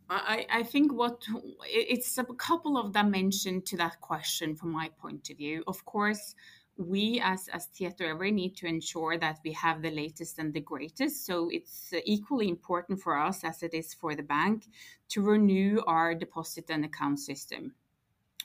I, 0.09 0.45
I 0.49 0.63
think 0.63 0.93
what 0.93 1.21
it's 1.65 2.17
a 2.17 2.23
couple 2.23 2.77
of 2.77 2.93
dimension 2.93 3.61
to 3.63 3.77
that 3.77 3.99
question 3.99 4.55
from 4.55 4.71
my 4.71 4.89
point 5.01 5.29
of 5.29 5.37
view. 5.37 5.63
Of 5.67 5.83
course, 5.83 6.33
we 6.77 7.19
as 7.21 7.49
as 7.51 7.67
Tietoevry 7.75 8.31
need 8.31 8.55
to 8.57 8.67
ensure 8.67 9.17
that 9.17 9.39
we 9.43 9.51
have 9.51 9.81
the 9.81 9.91
latest 9.91 10.39
and 10.39 10.53
the 10.53 10.61
greatest. 10.61 11.25
So 11.25 11.49
it's 11.51 11.93
equally 12.05 12.47
important 12.47 13.01
for 13.01 13.17
us 13.17 13.43
as 13.43 13.63
it 13.63 13.73
is 13.73 13.93
for 13.93 14.15
the 14.15 14.23
bank 14.23 14.67
to 15.09 15.21
renew 15.21 15.81
our 15.87 16.15
deposit 16.15 16.69
and 16.69 16.85
account 16.85 17.19
system. 17.19 17.73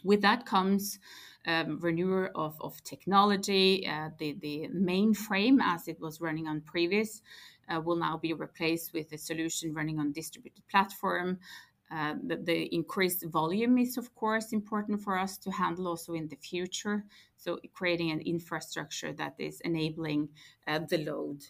With 0.05 0.23
that 0.23 0.47
comes 0.47 0.99
um, 1.47 1.79
renewal 1.81 2.29
of, 2.35 2.61
of 2.61 2.83
technology. 2.85 3.87
Uh, 3.87 4.11
the, 4.19 4.37
the 4.41 4.69
mainframe, 4.75 5.59
as 5.63 5.89
it 5.89 6.01
was 6.01 6.21
running 6.21 6.47
on 6.47 6.61
previous, 6.61 7.23
uh, 7.69 7.81
will 7.81 7.97
now 7.97 8.17
be 8.17 8.33
replaced 8.33 8.93
with 8.93 9.13
a 9.13 9.19
solution 9.19 9.73
running 9.73 9.99
on 9.99 10.13
distributed 10.13 10.67
platform. 10.69 11.39
Uh, 11.91 12.15
the, 12.25 12.37
the, 12.37 12.75
increased 12.75 13.23
volume 13.27 13.77
is, 13.77 13.99
of 13.99 14.15
course, 14.15 14.55
important 14.55 15.03
for 15.03 15.19
us 15.19 15.37
to 15.37 15.51
handle 15.51 15.89
also 15.89 16.15
in 16.15 16.27
the 16.29 16.37
future. 16.37 17.05
So, 17.37 17.59
creating 17.75 18.11
an 18.13 18.21
infrastructure 18.21 19.13
that 19.13 19.35
is 19.39 19.61
enabling 19.61 20.31
uh, 20.67 20.81
the 20.89 21.05
load. 21.05 21.43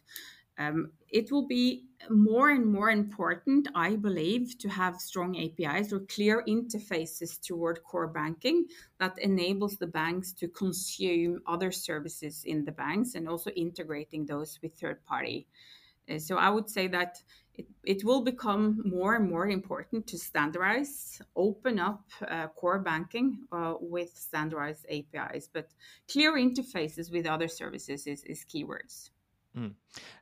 Um, 0.58 0.92
it 1.08 1.32
will 1.32 1.46
be 1.46 1.84
more 2.10 2.50
and 2.50 2.66
more 2.66 2.90
important, 2.90 3.68
I 3.74 3.96
believe, 3.96 4.58
to 4.58 4.68
have 4.68 5.00
strong 5.00 5.36
APIs 5.36 5.92
or 5.92 6.00
clear 6.00 6.42
interfaces 6.46 7.40
toward 7.40 7.82
core 7.84 8.08
banking 8.08 8.66
that 8.98 9.18
enables 9.18 9.76
the 9.76 9.86
banks 9.86 10.32
to 10.34 10.48
consume 10.48 11.42
other 11.46 11.72
services 11.72 12.44
in 12.44 12.64
the 12.64 12.72
banks 12.72 13.14
and 13.14 13.28
also 13.28 13.50
integrating 13.50 14.26
those 14.26 14.58
with 14.62 14.74
third 14.74 15.04
party. 15.04 15.46
Uh, 16.10 16.18
so 16.18 16.36
I 16.36 16.50
would 16.50 16.68
say 16.68 16.86
that 16.88 17.22
it, 17.54 17.66
it 17.84 18.04
will 18.04 18.22
become 18.22 18.82
more 18.84 19.14
and 19.16 19.30
more 19.30 19.46
important 19.46 20.06
to 20.08 20.18
standardize, 20.18 21.20
open 21.36 21.78
up 21.78 22.04
uh, 22.26 22.48
core 22.48 22.78
banking 22.78 23.38
uh, 23.52 23.74
with 23.80 24.16
standardized 24.16 24.86
APIs, 24.90 25.48
but 25.52 25.68
clear 26.10 26.32
interfaces 26.34 27.12
with 27.12 27.26
other 27.26 27.48
services 27.48 28.06
is, 28.06 28.24
is 28.24 28.44
keywords. 28.44 29.10
Mm. 29.56 29.74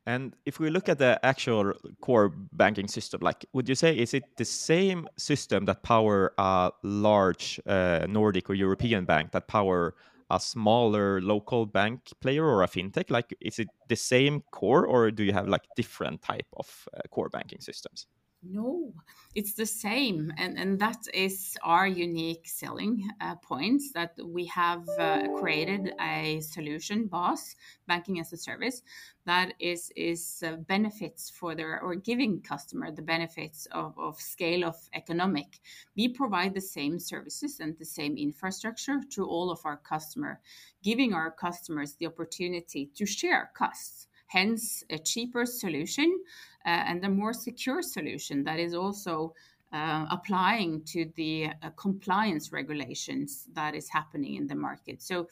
And 0.06 0.34
if 0.44 0.58
we 0.58 0.70
look 0.70 0.88
at 0.88 0.98
the 0.98 1.24
actual 1.24 1.72
core 2.00 2.32
banking 2.52 2.88
system, 2.88 3.20
like, 3.22 3.44
would 3.52 3.68
you 3.68 3.74
say 3.74 3.96
is 3.96 4.12
it 4.14 4.24
the 4.36 4.44
same 4.44 5.08
system 5.16 5.64
that 5.66 5.82
power 5.82 6.32
a 6.38 6.72
large 6.82 7.60
uh, 7.66 8.06
Nordic 8.08 8.50
or 8.50 8.54
European 8.54 9.04
bank 9.04 9.30
that 9.32 9.46
power 9.46 9.94
a 10.30 10.40
smaller 10.40 11.20
local 11.20 11.66
bank 11.66 12.00
player 12.20 12.44
or 12.44 12.62
a 12.62 12.68
fintech? 12.68 13.10
Like, 13.10 13.36
is 13.40 13.58
it 13.58 13.68
the 13.88 13.96
same 13.96 14.42
core, 14.50 14.86
or 14.86 15.10
do 15.10 15.22
you 15.22 15.32
have 15.32 15.48
like 15.48 15.62
different 15.76 16.22
type 16.22 16.46
of 16.56 16.88
uh, 16.94 17.00
core 17.10 17.28
banking 17.28 17.60
systems? 17.60 18.06
No, 18.42 18.94
it's 19.34 19.52
the 19.52 19.66
same, 19.66 20.32
and 20.38 20.58
and 20.58 20.78
that 20.78 21.06
is 21.12 21.58
our 21.62 21.86
unique 21.86 22.48
selling 22.48 23.10
uh, 23.20 23.34
points 23.36 23.92
that 23.92 24.14
we 24.24 24.46
have 24.46 24.88
uh, 24.98 25.28
created 25.38 25.92
a 26.00 26.40
solution, 26.40 27.06
boss 27.06 27.54
banking 27.86 28.18
as 28.18 28.32
a 28.32 28.38
service, 28.38 28.80
that 29.26 29.52
is 29.58 29.92
is 29.94 30.42
uh, 30.42 30.56
benefits 30.56 31.28
for 31.28 31.54
their 31.54 31.82
or 31.82 31.94
giving 31.94 32.40
customer 32.40 32.90
the 32.90 33.02
benefits 33.02 33.66
of, 33.72 33.92
of 33.98 34.18
scale 34.18 34.64
of 34.64 34.76
economic. 34.94 35.60
We 35.94 36.08
provide 36.08 36.54
the 36.54 36.62
same 36.62 36.98
services 36.98 37.60
and 37.60 37.76
the 37.76 37.84
same 37.84 38.16
infrastructure 38.16 39.02
to 39.10 39.26
all 39.26 39.50
of 39.50 39.60
our 39.66 39.76
customer, 39.76 40.40
giving 40.82 41.12
our 41.12 41.30
customers 41.30 41.92
the 41.96 42.06
opportunity 42.06 42.86
to 42.94 43.04
share 43.04 43.50
costs 43.54 44.06
hence 44.30 44.84
a 44.90 44.98
cheaper 44.98 45.44
solution 45.44 46.20
uh, 46.66 46.68
and 46.68 47.04
a 47.04 47.08
more 47.08 47.32
secure 47.32 47.82
solution 47.82 48.44
that 48.44 48.58
is 48.58 48.74
also 48.74 49.34
uh, 49.72 50.06
applying 50.10 50.82
to 50.82 51.10
the 51.16 51.48
uh, 51.62 51.70
compliance 51.76 52.52
regulations 52.52 53.46
that 53.54 53.74
is 53.74 53.88
happening 53.88 54.34
in 54.34 54.46
the 54.46 54.54
market. 54.54 55.00
So 55.00 55.28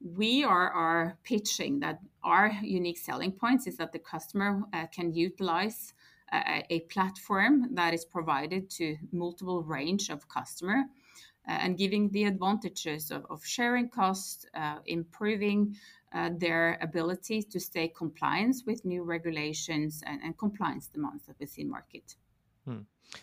we 0.00 0.44
are, 0.44 0.70
are 0.70 1.18
pitching 1.24 1.80
that 1.80 2.00
our 2.22 2.52
unique 2.62 2.98
selling 2.98 3.32
points 3.32 3.66
is 3.66 3.76
that 3.76 3.92
the 3.92 3.98
customer 3.98 4.62
uh, 4.72 4.86
can 4.86 5.12
utilize 5.12 5.94
a, 6.32 6.64
a, 6.70 6.80
platform 6.80 7.74
that 7.74 7.92
is 7.92 8.04
provided 8.04 8.70
to 8.70 8.96
multiple 9.12 9.62
range 9.62 10.08
of 10.08 10.28
customer 10.28 10.76
uh, 10.78 11.01
and 11.46 11.76
giving 11.76 12.08
the 12.10 12.24
advantages 12.24 13.10
of, 13.10 13.26
of 13.30 13.44
sharing 13.44 13.88
costs, 13.88 14.46
uh, 14.54 14.76
improving 14.86 15.76
uh, 16.14 16.30
their 16.36 16.78
ability 16.80 17.42
to 17.42 17.58
stay 17.58 17.88
compliant 17.88 18.56
with 18.66 18.84
new 18.84 19.02
regulations 19.02 20.02
and, 20.06 20.20
and, 20.22 20.36
compliance 20.36 20.86
demands 20.86 21.24
that 21.24 21.34
we 21.40 21.46
see 21.46 21.62
in 21.62 21.70
market. 21.70 22.16
Hmm. 22.66 22.80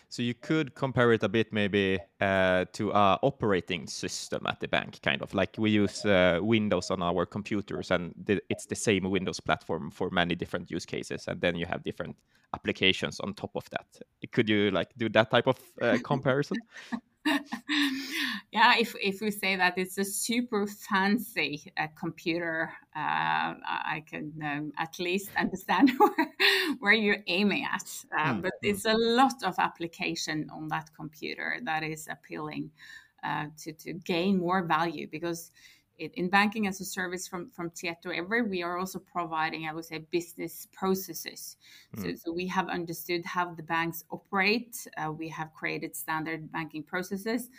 So 0.08 0.22
you 0.22 0.34
could 0.34 0.74
compare 0.74 1.12
it 1.12 1.22
a 1.22 1.28
bit 1.28 1.52
maybe 1.52 1.98
uh, 2.20 2.64
to 2.72 2.92
our 2.92 3.18
operating 3.22 3.86
system 3.86 4.46
at 4.46 4.60
the 4.60 4.68
bank, 4.68 5.00
kind 5.02 5.22
of 5.22 5.34
like 5.34 5.56
we 5.58 5.70
use 5.70 6.04
uh, 6.04 6.38
Windows 6.42 6.90
on 6.90 7.02
our 7.02 7.26
computers, 7.26 7.90
and 7.90 8.14
the, 8.24 8.40
it's 8.48 8.66
the 8.66 8.76
same 8.76 9.08
Windows 9.10 9.40
platform 9.40 9.90
for 9.90 10.10
many 10.10 10.34
different 10.34 10.70
use 10.70 10.86
cases, 10.86 11.26
and 11.26 11.40
then 11.40 11.56
you 11.56 11.66
have 11.66 11.82
different 11.82 12.16
applications 12.54 13.20
on 13.20 13.34
top 13.34 13.50
of 13.54 13.68
that. 13.70 13.86
Could 14.32 14.48
you 14.48 14.70
like 14.70 14.88
do 14.96 15.08
that 15.10 15.30
type 15.30 15.46
of 15.46 15.58
uh, 15.80 15.98
comparison? 16.04 16.58
yeah, 18.52 18.74
if 18.78 18.94
if 19.00 19.20
we 19.20 19.30
say 19.30 19.56
that 19.56 19.76
it's 19.76 19.98
a 19.98 20.04
super 20.04 20.66
fancy 20.66 21.70
uh, 21.76 21.86
computer, 21.98 22.72
uh, 22.96 23.54
I 23.62 24.02
can 24.08 24.32
um, 24.42 24.72
at 24.78 24.98
least 24.98 25.30
understand 25.36 25.90
where, 25.98 26.34
where 26.78 26.92
you're 26.92 27.22
aiming 27.26 27.66
at. 27.70 27.88
Uh, 28.18 28.34
mm. 28.34 28.42
But 28.42 28.52
it's 28.62 28.86
a 28.86 28.94
lot 28.94 29.42
of 29.44 29.58
application 29.58 30.48
on 30.50 30.68
that 30.68 30.90
computer 30.96 31.58
that 31.64 31.82
is 31.82 32.08
appealing 32.10 32.70
uh, 33.22 33.46
to 33.58 33.72
to 33.72 33.92
gain 33.92 34.38
more 34.38 34.62
value 34.62 35.06
because 35.10 35.50
in 36.00 36.28
banking 36.28 36.66
as 36.66 36.80
a 36.80 36.84
service 36.84 37.28
from 37.28 37.50
from 37.50 37.70
Tietoevry, 37.70 38.48
we 38.48 38.62
are 38.62 38.78
also 38.78 38.98
providing, 38.98 39.68
I 39.68 39.72
would 39.72 39.84
say, 39.84 39.98
business 40.10 40.66
processes. 40.72 41.56
Mm. 41.96 42.02
So, 42.02 42.14
so, 42.24 42.32
we 42.32 42.46
have 42.48 42.68
understood 42.68 43.24
how 43.24 43.54
the 43.54 43.62
banks 43.62 44.04
operate. 44.10 44.76
Uh, 44.96 45.12
we 45.12 45.28
have 45.28 45.52
created 45.52 45.94
standard 45.94 46.50
banking 46.50 46.82
processes 46.82 47.50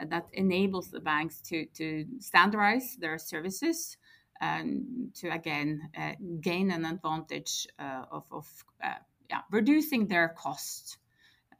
uh, 0.00 0.04
that 0.06 0.26
enables 0.32 0.90
the 0.90 1.00
banks 1.00 1.40
to 1.42 1.66
to 1.74 2.06
standardize 2.20 2.96
their 2.96 3.18
services 3.18 3.96
and 4.40 5.12
to 5.14 5.28
again 5.28 5.90
uh, 5.96 6.12
gain 6.40 6.70
an 6.70 6.84
advantage 6.84 7.66
uh, 7.78 8.04
of 8.10 8.24
of 8.30 8.46
uh, 8.82 8.94
yeah, 9.28 9.40
reducing 9.50 10.06
their 10.06 10.28
cost. 10.28 10.98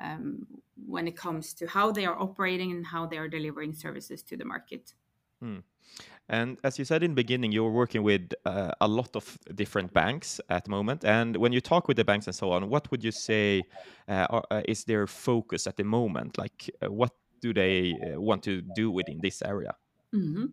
Um, 0.01 0.47
when 0.87 1.09
it 1.09 1.17
comes 1.17 1.53
to 1.55 1.67
how 1.67 1.91
they 1.91 2.07
are 2.07 2.17
operating 2.17 2.71
and 2.71 2.87
how 2.87 3.07
they 3.07 3.19
are 3.19 3.27
delivering 3.27 3.75
services 3.75 4.23
to 4.23 4.37
the 4.37 4.45
market. 4.45 4.95
Hmm. 5.41 5.59
And 6.29 6.59
as 6.63 6.79
you 6.79 6.85
said 6.85 7.03
in 7.03 7.13
the 7.13 7.15
beginning, 7.15 7.53
you're 7.53 7.71
working 7.71 8.03
with 8.03 8.35
uh, 8.45 8.73
a 8.81 8.87
lot 8.87 9.17
of 9.17 9.39
different 9.55 9.95
banks 9.95 10.41
at 10.51 10.65
the 10.65 10.71
moment. 10.71 11.05
And 11.05 11.37
when 11.37 11.53
you 11.53 11.61
talk 11.61 11.89
with 11.89 11.97
the 11.97 12.05
banks 12.05 12.27
and 12.27 12.35
so 12.35 12.53
on, 12.53 12.69
what 12.69 12.91
would 12.91 13.03
you 13.03 13.13
say 13.13 13.63
uh, 14.09 14.27
are, 14.29 14.45
uh, 14.51 14.63
is 14.69 14.85
their 14.85 15.07
focus 15.07 15.67
at 15.67 15.79
the 15.79 15.85
moment? 15.85 16.37
Like, 16.37 16.71
uh, 16.83 16.93
what 16.93 17.13
do 17.41 17.55
they 17.55 17.95
uh, 17.95 18.21
want 18.21 18.43
to 18.43 18.63
do 18.77 18.91
within 18.91 19.21
this 19.23 19.43
area? 19.43 19.75
Mm 20.13 20.35
-hmm. 20.35 20.53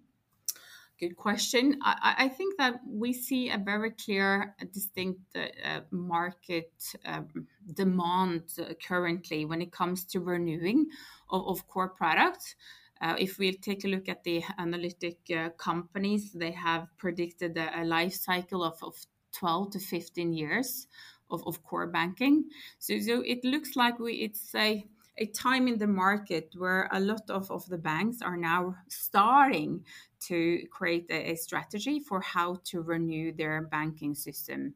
good 0.99 1.15
question. 1.15 1.73
I, 1.81 2.25
I, 2.25 2.29
think 2.29 2.55
that 2.57 2.73
we 2.85 3.13
see 3.13 3.51
a 3.51 3.57
very 3.57 3.91
clear, 4.05 4.55
distinct 4.71 5.35
uh, 5.35 5.81
market 5.89 6.95
um, 7.05 7.47
demand 7.75 8.43
currently 8.87 9.45
when 9.45 9.61
it 9.61 9.75
comes 9.75 10.05
to 10.05 10.19
renewing 10.19 10.91
of, 11.27 11.41
of 11.47 11.67
core 11.67 11.93
products. 11.97 12.55
Uh, 13.01 13.15
if 13.19 13.37
we 13.37 13.51
take 13.53 13.83
a 13.83 13.87
look 13.87 14.07
at 14.07 14.23
the 14.23 14.43
analytic 14.57 15.17
uh, 15.35 15.49
companies, 15.57 16.31
they 16.31 16.51
have 16.51 16.87
predicted 16.97 17.57
a, 17.57 17.81
a 17.81 17.83
life 17.83 18.13
cycle 18.13 18.63
of, 18.63 18.81
of 18.81 18.95
12 19.33 19.71
to 19.71 19.79
15 19.79 20.33
years 20.33 20.87
of, 21.29 21.45
of 21.45 21.63
core 21.63 21.87
banking. 21.87 22.45
So, 22.79 22.99
so 22.99 23.21
it 23.21 23.43
looks 23.43 23.75
like 23.75 23.99
we 23.99 24.13
it's 24.13 24.55
a 24.55 24.85
a 25.17 25.25
time 25.27 25.67
in 25.67 25.77
the 25.77 25.87
market 25.87 26.53
where 26.57 26.89
a 26.91 26.99
lot 26.99 27.29
of, 27.29 27.49
of 27.49 27.65
the 27.67 27.77
banks 27.77 28.21
are 28.21 28.37
now 28.37 28.75
starting 28.89 29.85
to 30.19 30.61
create 30.71 31.05
a, 31.09 31.31
a 31.31 31.35
strategy 31.35 31.99
for 31.99 32.19
how 32.21 32.59
to 32.65 32.81
renew 32.81 33.31
their 33.31 33.61
banking 33.61 34.13
system. 34.13 34.73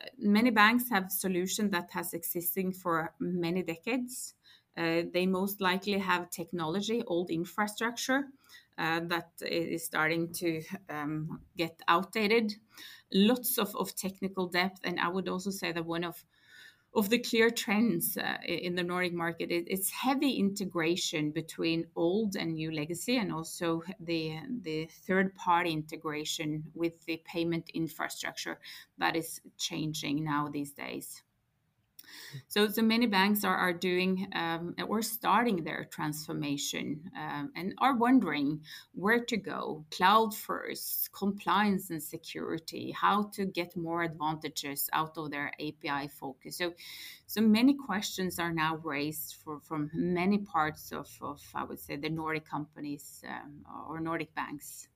Uh, 0.00 0.06
many 0.18 0.50
banks 0.50 0.90
have 0.90 1.12
solution 1.12 1.70
that 1.70 1.90
has 1.92 2.12
existing 2.12 2.72
for 2.72 3.14
many 3.20 3.62
decades. 3.62 4.34
Uh, 4.78 5.02
they 5.12 5.26
most 5.26 5.60
likely 5.60 5.98
have 5.98 6.30
technology, 6.30 7.02
old 7.06 7.30
infrastructure 7.30 8.24
uh, 8.78 9.00
that 9.08 9.30
is 9.40 9.84
starting 9.84 10.32
to 10.32 10.62
um, 10.88 11.40
get 11.56 11.82
outdated. 11.88 12.54
Lots 13.12 13.58
of, 13.58 13.74
of 13.74 13.96
technical 13.96 14.46
depth, 14.46 14.80
and 14.84 15.00
I 15.00 15.08
would 15.08 15.28
also 15.28 15.50
say 15.50 15.72
that 15.72 15.84
one 15.84 16.04
of 16.04 16.24
of 16.94 17.10
the 17.10 17.18
clear 17.18 17.50
trends 17.50 18.16
uh, 18.16 18.38
in 18.44 18.74
the 18.74 18.82
Nordic 18.82 19.12
market, 19.12 19.50
it, 19.50 19.64
it's 19.68 19.90
heavy 19.90 20.32
integration 20.32 21.30
between 21.30 21.86
old 21.94 22.34
and 22.34 22.54
new 22.54 22.70
legacy, 22.72 23.18
and 23.18 23.32
also 23.32 23.82
the 24.00 24.38
the 24.62 24.88
third 25.06 25.34
party 25.34 25.72
integration 25.72 26.64
with 26.74 27.04
the 27.06 27.20
payment 27.24 27.70
infrastructure 27.74 28.58
that 28.98 29.16
is 29.16 29.40
changing 29.58 30.24
now 30.24 30.48
these 30.48 30.72
days. 30.72 31.22
So, 32.48 32.68
so 32.68 32.82
many 32.82 33.06
banks 33.06 33.44
are, 33.44 33.56
are 33.56 33.72
doing 33.72 34.28
um, 34.34 34.74
or 34.86 35.02
starting 35.02 35.64
their 35.64 35.84
transformation 35.90 37.10
um, 37.16 37.52
and 37.56 37.74
are 37.78 37.96
wondering 37.96 38.60
where 38.94 39.24
to 39.24 39.36
go 39.36 39.84
cloud 39.90 40.34
first, 40.34 41.10
compliance 41.12 41.90
and 41.90 42.02
security, 42.02 42.92
how 42.92 43.24
to 43.34 43.46
get 43.46 43.76
more 43.76 44.02
advantages 44.02 44.88
out 44.92 45.16
of 45.16 45.30
their 45.30 45.52
API 45.60 46.08
focus. 46.08 46.58
So, 46.58 46.74
so 47.26 47.40
many 47.40 47.74
questions 47.74 48.38
are 48.38 48.52
now 48.52 48.76
raised 48.82 49.36
for, 49.44 49.60
from 49.60 49.90
many 49.94 50.38
parts 50.38 50.92
of, 50.92 51.08
of, 51.20 51.42
I 51.54 51.64
would 51.64 51.80
say, 51.80 51.96
the 51.96 52.08
Nordic 52.08 52.46
companies 52.46 53.22
um, 53.28 53.64
or 53.88 54.00
Nordic 54.00 54.34
banks. 54.34 54.88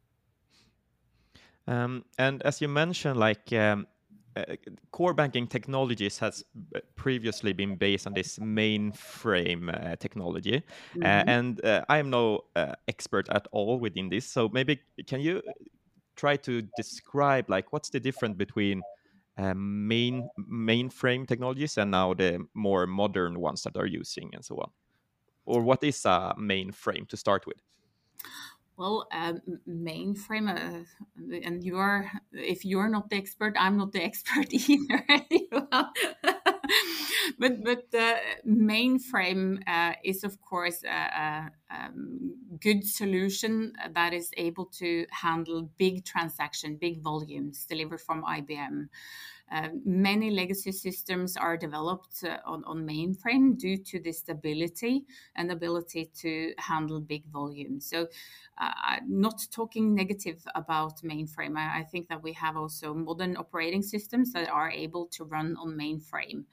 Um, 1.66 2.04
and 2.18 2.42
as 2.42 2.60
you 2.60 2.68
mentioned, 2.68 3.18
like 3.18 3.52
um, 3.52 3.86
uh, 4.36 4.56
core 4.90 5.14
banking 5.14 5.46
technologies 5.46 6.18
has 6.18 6.44
previously 6.96 7.52
been 7.52 7.76
based 7.76 8.06
on 8.06 8.14
this 8.14 8.38
mainframe 8.38 9.68
uh, 9.68 9.96
technology, 9.96 10.56
uh, 10.56 10.60
mm-hmm. 10.98 11.28
and 11.28 11.64
uh, 11.64 11.84
I 11.88 11.98
am 11.98 12.10
no 12.10 12.44
uh, 12.56 12.74
expert 12.88 13.28
at 13.28 13.46
all 13.52 13.78
within 13.78 14.08
this. 14.08 14.26
So 14.26 14.48
maybe 14.52 14.80
can 15.06 15.20
you 15.20 15.42
try 16.16 16.36
to 16.36 16.62
describe 16.76 17.50
like 17.50 17.72
what's 17.72 17.90
the 17.90 18.00
difference 18.00 18.36
between 18.36 18.82
main 19.54 20.28
mainframe 20.38 21.26
technologies 21.26 21.78
and 21.78 21.90
now 21.90 22.14
the 22.14 22.46
more 22.54 22.86
modern 22.86 23.40
ones 23.40 23.62
that 23.62 23.76
are 23.76 23.86
using 23.86 24.30
and 24.34 24.44
so 24.44 24.56
on, 24.56 24.70
or 25.46 25.62
what 25.62 25.82
is 25.82 26.04
a 26.04 26.34
mainframe 26.38 27.08
to 27.08 27.16
start 27.16 27.46
with? 27.46 27.56
Well, 28.76 29.06
um, 29.12 29.40
mainframe, 29.68 30.48
uh, 30.48 30.84
and 31.44 31.62
you're 31.62 32.10
if 32.32 32.64
you're 32.64 32.88
not 32.88 33.10
the 33.10 33.16
expert, 33.16 33.54
I'm 33.58 33.76
not 33.76 33.92
the 33.92 34.02
expert 34.02 34.52
either. 34.52 35.04
but 37.38 37.64
but 37.64 37.90
the 37.90 38.16
mainframe 38.46 39.62
uh, 39.66 39.92
is 40.04 40.24
of 40.24 40.40
course 40.40 40.82
a, 40.84 40.88
a, 40.88 41.50
a, 41.70 41.84
um, 41.84 42.34
good 42.60 42.86
solution 42.86 43.72
that 43.94 44.12
is 44.12 44.30
able 44.36 44.66
to 44.66 45.06
handle 45.10 45.70
big 45.76 46.04
transaction, 46.04 46.76
big 46.76 47.02
volumes 47.02 47.64
delivered 47.66 48.00
from 48.00 48.24
IBM. 48.24 48.88
Uh, 49.52 49.68
many 49.84 50.30
legacy 50.30 50.72
systems 50.72 51.36
are 51.36 51.58
developed 51.58 52.24
uh, 52.24 52.38
on, 52.46 52.64
on, 52.64 52.86
mainframe 52.86 53.58
due 53.58 53.76
to 53.76 54.00
the 54.00 54.10
stability 54.10 55.04
and 55.36 55.50
ability 55.50 56.08
to 56.14 56.54
handle 56.56 57.00
big 57.00 57.22
volumes. 57.30 57.84
So, 57.84 58.06
uh, 58.58 58.96
not 59.06 59.46
talking 59.50 59.94
negative 59.94 60.42
about 60.54 61.02
mainframe, 61.02 61.56
I, 61.58 61.80
I, 61.80 61.84
think 61.84 62.08
that 62.08 62.22
we 62.22 62.32
have 62.32 62.56
also 62.56 62.94
modern 62.94 63.36
operating 63.36 63.82
systems 63.82 64.32
that 64.32 64.48
are 64.48 64.70
able 64.70 65.06
to 65.08 65.24
run 65.24 65.56
on 65.58 65.76
mainframe. 65.76 66.44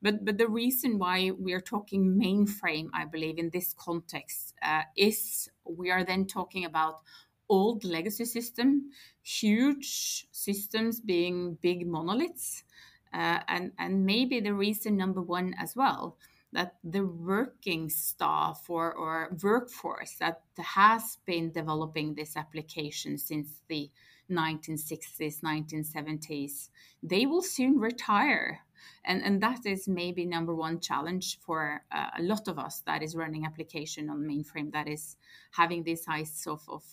But, 0.00 0.24
but 0.24 0.38
the 0.38 0.46
reason 0.46 0.98
why 0.98 1.32
we 1.32 1.54
are 1.54 1.60
talking 1.60 2.14
mainframe, 2.14 2.88
I 2.94 3.04
believe, 3.04 3.38
in 3.38 3.50
this 3.50 3.74
context 3.76 4.54
uh, 4.62 4.82
is 4.96 5.48
we 5.64 5.90
are 5.90 6.04
then 6.04 6.26
talking 6.26 6.64
about 6.64 7.00
old 7.48 7.84
legacy 7.84 8.24
system, 8.24 8.90
huge 9.22 10.26
systems 10.30 11.00
being 11.00 11.58
big 11.60 11.86
monoliths. 11.86 12.64
Uh, 13.12 13.40
and, 13.48 13.72
and 13.78 14.04
maybe 14.04 14.38
the 14.40 14.52
reason 14.52 14.96
number 14.96 15.22
one 15.22 15.54
as 15.58 15.74
well 15.74 16.16
that 16.52 16.76
the 16.82 17.04
working 17.04 17.88
staff 17.90 18.64
or, 18.68 18.92
or 18.92 19.36
workforce 19.42 20.14
that 20.18 20.42
has 20.58 21.18
been 21.26 21.50
developing 21.52 22.14
this 22.14 22.36
application 22.36 23.18
since 23.18 23.48
the 23.68 23.90
1960s 24.30 25.40
1970s 25.40 26.68
they 27.02 27.24
will 27.24 27.42
soon 27.42 27.78
retire 27.78 28.60
and 29.04 29.22
and 29.22 29.42
that 29.42 29.64
is 29.64 29.88
maybe 29.88 30.26
number 30.26 30.54
one 30.54 30.80
challenge 30.80 31.38
for 31.40 31.82
uh, 31.92 32.10
a 32.18 32.22
lot 32.22 32.48
of 32.48 32.58
us 32.58 32.82
that 32.86 33.02
is 33.02 33.16
running 33.16 33.44
application 33.44 34.10
on 34.10 34.18
mainframe 34.18 34.72
that 34.72 34.88
is 34.88 35.16
having 35.52 35.82
this 35.82 36.04
size 36.04 36.44
of 36.46 36.62
of, 36.68 36.84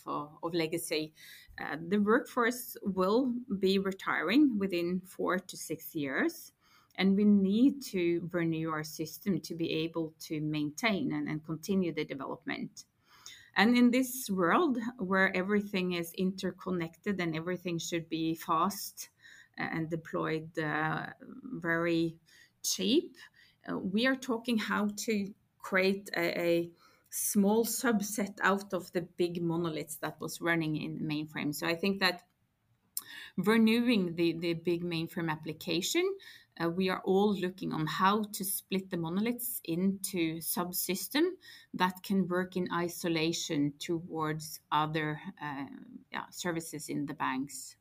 of 0.43 0.53
legacy. 0.53 1.13
Uh, 1.59 1.77
the 1.87 1.97
workforce 1.97 2.75
will 2.83 3.33
be 3.59 3.79
retiring 3.79 4.57
within 4.59 5.01
four 5.05 5.39
to 5.39 5.55
six 5.55 5.95
years 5.95 6.51
and 6.97 7.15
we 7.15 7.25
need 7.25 7.81
to 7.81 8.29
renew 8.31 8.69
our 8.69 8.83
system 8.83 9.39
to 9.41 9.55
be 9.55 9.71
able 9.71 10.13
to 10.19 10.41
maintain 10.41 11.13
and, 11.13 11.27
and 11.27 11.45
continue 11.45 11.93
the 11.93 12.05
development. 12.05 12.85
And 13.57 13.77
in 13.77 13.91
this 13.91 14.29
world 14.29 14.77
where 14.97 15.35
everything 15.35 15.93
is 15.93 16.13
interconnected 16.13 17.19
and 17.21 17.35
everything 17.35 17.79
should 17.79 18.09
be 18.09 18.35
fast 18.35 19.09
and 19.57 19.89
deployed 19.89 20.57
uh, 20.59 21.07
very 21.53 22.15
cheap. 22.63 23.15
Uh, 23.67 23.77
we 23.77 24.05
are 24.05 24.15
talking 24.15 24.57
how 24.57 24.89
to 24.95 25.33
create 25.59 26.09
a, 26.15 26.39
a, 26.39 26.69
small 27.17 27.63
subset 27.63 28.37
out 28.41 28.73
of 28.73 28.91
the 28.91 29.01
big 29.01 29.41
monoliths 29.41 29.95
that 30.01 30.19
was 30.19 30.41
running 30.41 30.75
in 30.75 30.97
the 30.97 31.03
mainframe. 31.03 31.55
So 31.55 31.65
I 31.65 31.73
think 31.73 32.01
that 32.01 32.23
renewing 33.37 34.15
the, 34.15 34.33
the 34.33 34.53
big 34.53 34.83
mainframe 34.83 35.31
application, 35.31 36.03
uh, 36.61 36.69
we 36.69 36.89
are 36.89 37.01
all 37.05 37.33
looking 37.33 37.71
on 37.71 37.87
how 37.87 38.23
to 38.33 38.43
split 38.43 38.89
the 38.89 38.97
monoliths 38.97 39.61
into 39.63 40.39
subsystem 40.39 41.29
that 41.73 42.03
can 42.03 42.27
work 42.27 42.57
in 42.57 42.67
isolation 42.73 43.73
towards 43.79 44.59
other 44.71 45.19
uh, 45.41 45.65
yeah, 46.11 46.25
services 46.31 46.89
in 46.89 47.05
the 47.05 47.13
banks. 47.13 47.77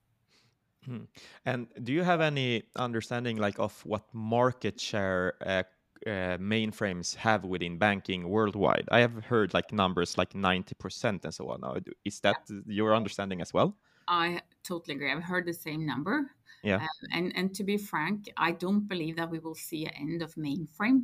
Hmm. 0.84 1.04
And 1.44 1.66
do 1.82 1.92
you 1.92 2.02
have 2.02 2.20
any 2.20 2.64
understanding 2.76 3.36
like 3.36 3.58
of 3.58 3.84
what 3.84 4.02
market 4.12 4.80
share 4.80 5.34
uh, 5.44 5.62
uh, 6.06 6.38
mainframes 6.38 7.14
have 7.16 7.44
within 7.44 7.78
banking 7.78 8.28
worldwide? 8.28 8.88
I 8.90 9.00
have 9.00 9.24
heard 9.24 9.54
like 9.54 9.72
numbers 9.72 10.18
like 10.18 10.32
90% 10.32 11.24
and 11.24 11.34
so 11.34 11.48
on. 11.50 11.82
Is 12.04 12.20
that 12.20 12.36
yeah. 12.48 12.60
your 12.66 12.94
understanding 12.94 13.40
as 13.40 13.52
well? 13.52 13.76
I 14.08 14.40
totally 14.62 14.96
agree. 14.96 15.12
I've 15.12 15.22
heard 15.22 15.46
the 15.46 15.54
same 15.54 15.86
number. 15.86 16.30
Yeah. 16.62 16.76
Um, 16.76 16.88
and 17.12 17.36
and 17.36 17.54
to 17.54 17.64
be 17.64 17.76
frank, 17.76 18.30
I 18.36 18.52
don't 18.52 18.88
believe 18.88 19.16
that 19.16 19.30
we 19.30 19.38
will 19.38 19.54
see 19.54 19.84
an 19.84 19.92
end 20.00 20.22
of 20.22 20.34
mainframe 20.34 21.02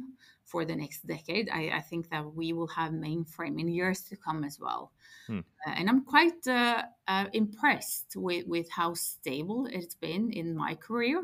for 0.51 0.65
the 0.65 0.77
next 0.77 1.07
decade. 1.07 1.49
I, 1.51 1.71
I 1.75 1.81
think 1.81 2.11
that 2.11 2.35
we 2.35 2.53
will 2.53 2.69
have 2.69 2.93
mainframe 2.93 3.61
in 3.61 3.69
years 3.69 4.03
to 4.03 4.17
come 4.17 4.45
as 4.45 4.59
well. 4.61 4.93
Hmm. 5.27 5.41
Uh, 5.67 5.71
and 5.77 5.89
I'm 5.89 6.05
quite 6.05 6.47
uh, 6.47 6.83
uh, 7.07 7.27
impressed 7.33 8.15
with, 8.17 8.47
with 8.47 8.71
how 8.71 8.95
stable 8.95 9.69
it's 9.71 9.95
been 9.95 10.33
in 10.33 10.57
my 10.57 10.75
career. 10.75 11.23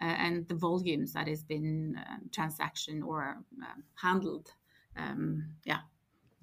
Uh, 0.00 0.06
and 0.06 0.48
the 0.48 0.54
volumes 0.54 1.12
that 1.12 1.28
has 1.28 1.44
been 1.44 1.96
uh, 1.96 2.16
transaction 2.32 3.02
or 3.02 3.38
uh, 3.62 3.80
handled 3.94 4.50
um, 4.96 5.44
yeah 5.64 5.80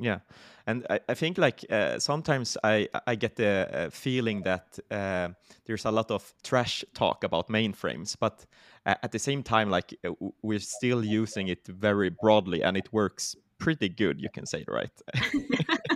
yeah. 0.02 0.20
And 0.68 0.86
i, 0.90 1.00
I 1.10 1.14
think 1.14 1.38
like 1.38 1.66
uh, 1.70 2.00
sometimes 2.00 2.58
i 2.64 2.88
i 3.08 3.16
get 3.16 3.36
the 3.36 3.68
uh, 3.72 3.90
feeling 3.90 4.44
that 4.44 4.80
uh, 4.92 5.30
there's 5.66 5.86
a 5.86 5.92
lot 5.92 6.12
of 6.12 6.34
trash 6.44 6.84
talk 6.94 7.24
about 7.24 7.48
mainframes 7.48 8.16
but 8.20 8.46
at 8.86 9.12
the 9.12 9.20
same 9.20 9.44
time 9.44 9.70
like 9.70 9.98
uh, 10.04 10.12
we're 10.42 10.60
still 10.60 11.04
using 11.04 11.48
it 11.48 11.66
very 11.68 12.10
broadly 12.22 12.64
and 12.64 12.78
it 12.78 12.92
works 12.92 13.36
pretty 13.58 13.90
good 13.90 14.20
you 14.20 14.30
can 14.30 14.46
say 14.46 14.64
right? 14.68 15.02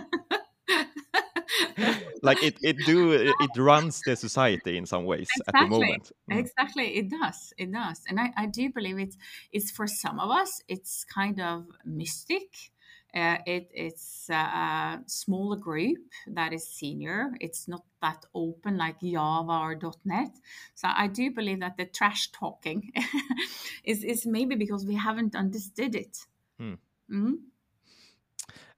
Like 2.22 2.42
it 2.42 2.56
it 2.62 2.76
do 2.84 3.12
it 3.12 3.56
runs 3.56 4.00
the 4.04 4.16
society 4.16 4.76
in 4.76 4.86
some 4.86 5.04
ways 5.04 5.28
exactly. 5.36 5.60
at 5.60 5.62
the 5.62 5.68
moment. 5.68 6.12
Mm. 6.30 6.38
exactly. 6.38 6.96
It 6.96 7.10
does. 7.10 7.52
It 7.56 7.72
does. 7.72 8.02
And 8.08 8.18
I, 8.18 8.32
I 8.36 8.46
do 8.46 8.72
believe 8.72 8.98
it's 8.98 9.16
it's 9.52 9.70
for 9.70 9.86
some 9.86 10.18
of 10.18 10.30
us 10.30 10.60
it's 10.66 11.04
kind 11.04 11.40
of 11.40 11.66
mystic 11.84 12.72
uh, 13.16 13.38
it, 13.46 13.70
it's 13.72 14.28
a 14.28 15.00
smaller 15.06 15.56
group 15.56 15.98
that 16.28 16.52
is 16.52 16.68
senior. 16.68 17.32
It's 17.40 17.66
not 17.66 17.82
that 18.02 18.26
open 18.34 18.76
like 18.76 19.00
Java 19.00 19.52
or 19.52 19.80
.NET. 20.04 20.32
So 20.74 20.88
I 20.94 21.06
do 21.06 21.30
believe 21.30 21.60
that 21.60 21.78
the 21.78 21.86
trash 21.86 22.30
talking 22.32 22.92
is, 23.84 24.04
is 24.04 24.26
maybe 24.26 24.54
because 24.54 24.84
we 24.84 24.94
haven't 24.96 25.34
understood 25.34 25.94
it. 25.94 26.18
Hmm. 26.58 26.74
Mm-hmm. 27.10 27.34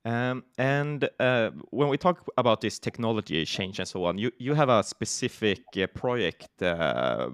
Um, 0.05 0.44
and 0.57 1.09
uh, 1.18 1.51
when 1.70 1.88
we 1.88 1.98
talk 1.98 2.24
about 2.38 2.61
this 2.61 2.79
technology 2.79 3.44
change 3.44 3.81
and 3.81 3.88
so 3.88 4.05
on, 4.05 4.16
you, 4.16 4.31
you 4.38 4.55
have 4.55 4.68
a 4.68 4.85
specific 4.85 5.59
uh, 5.77 5.88
project 5.88 6.62
uh, 6.62 7.31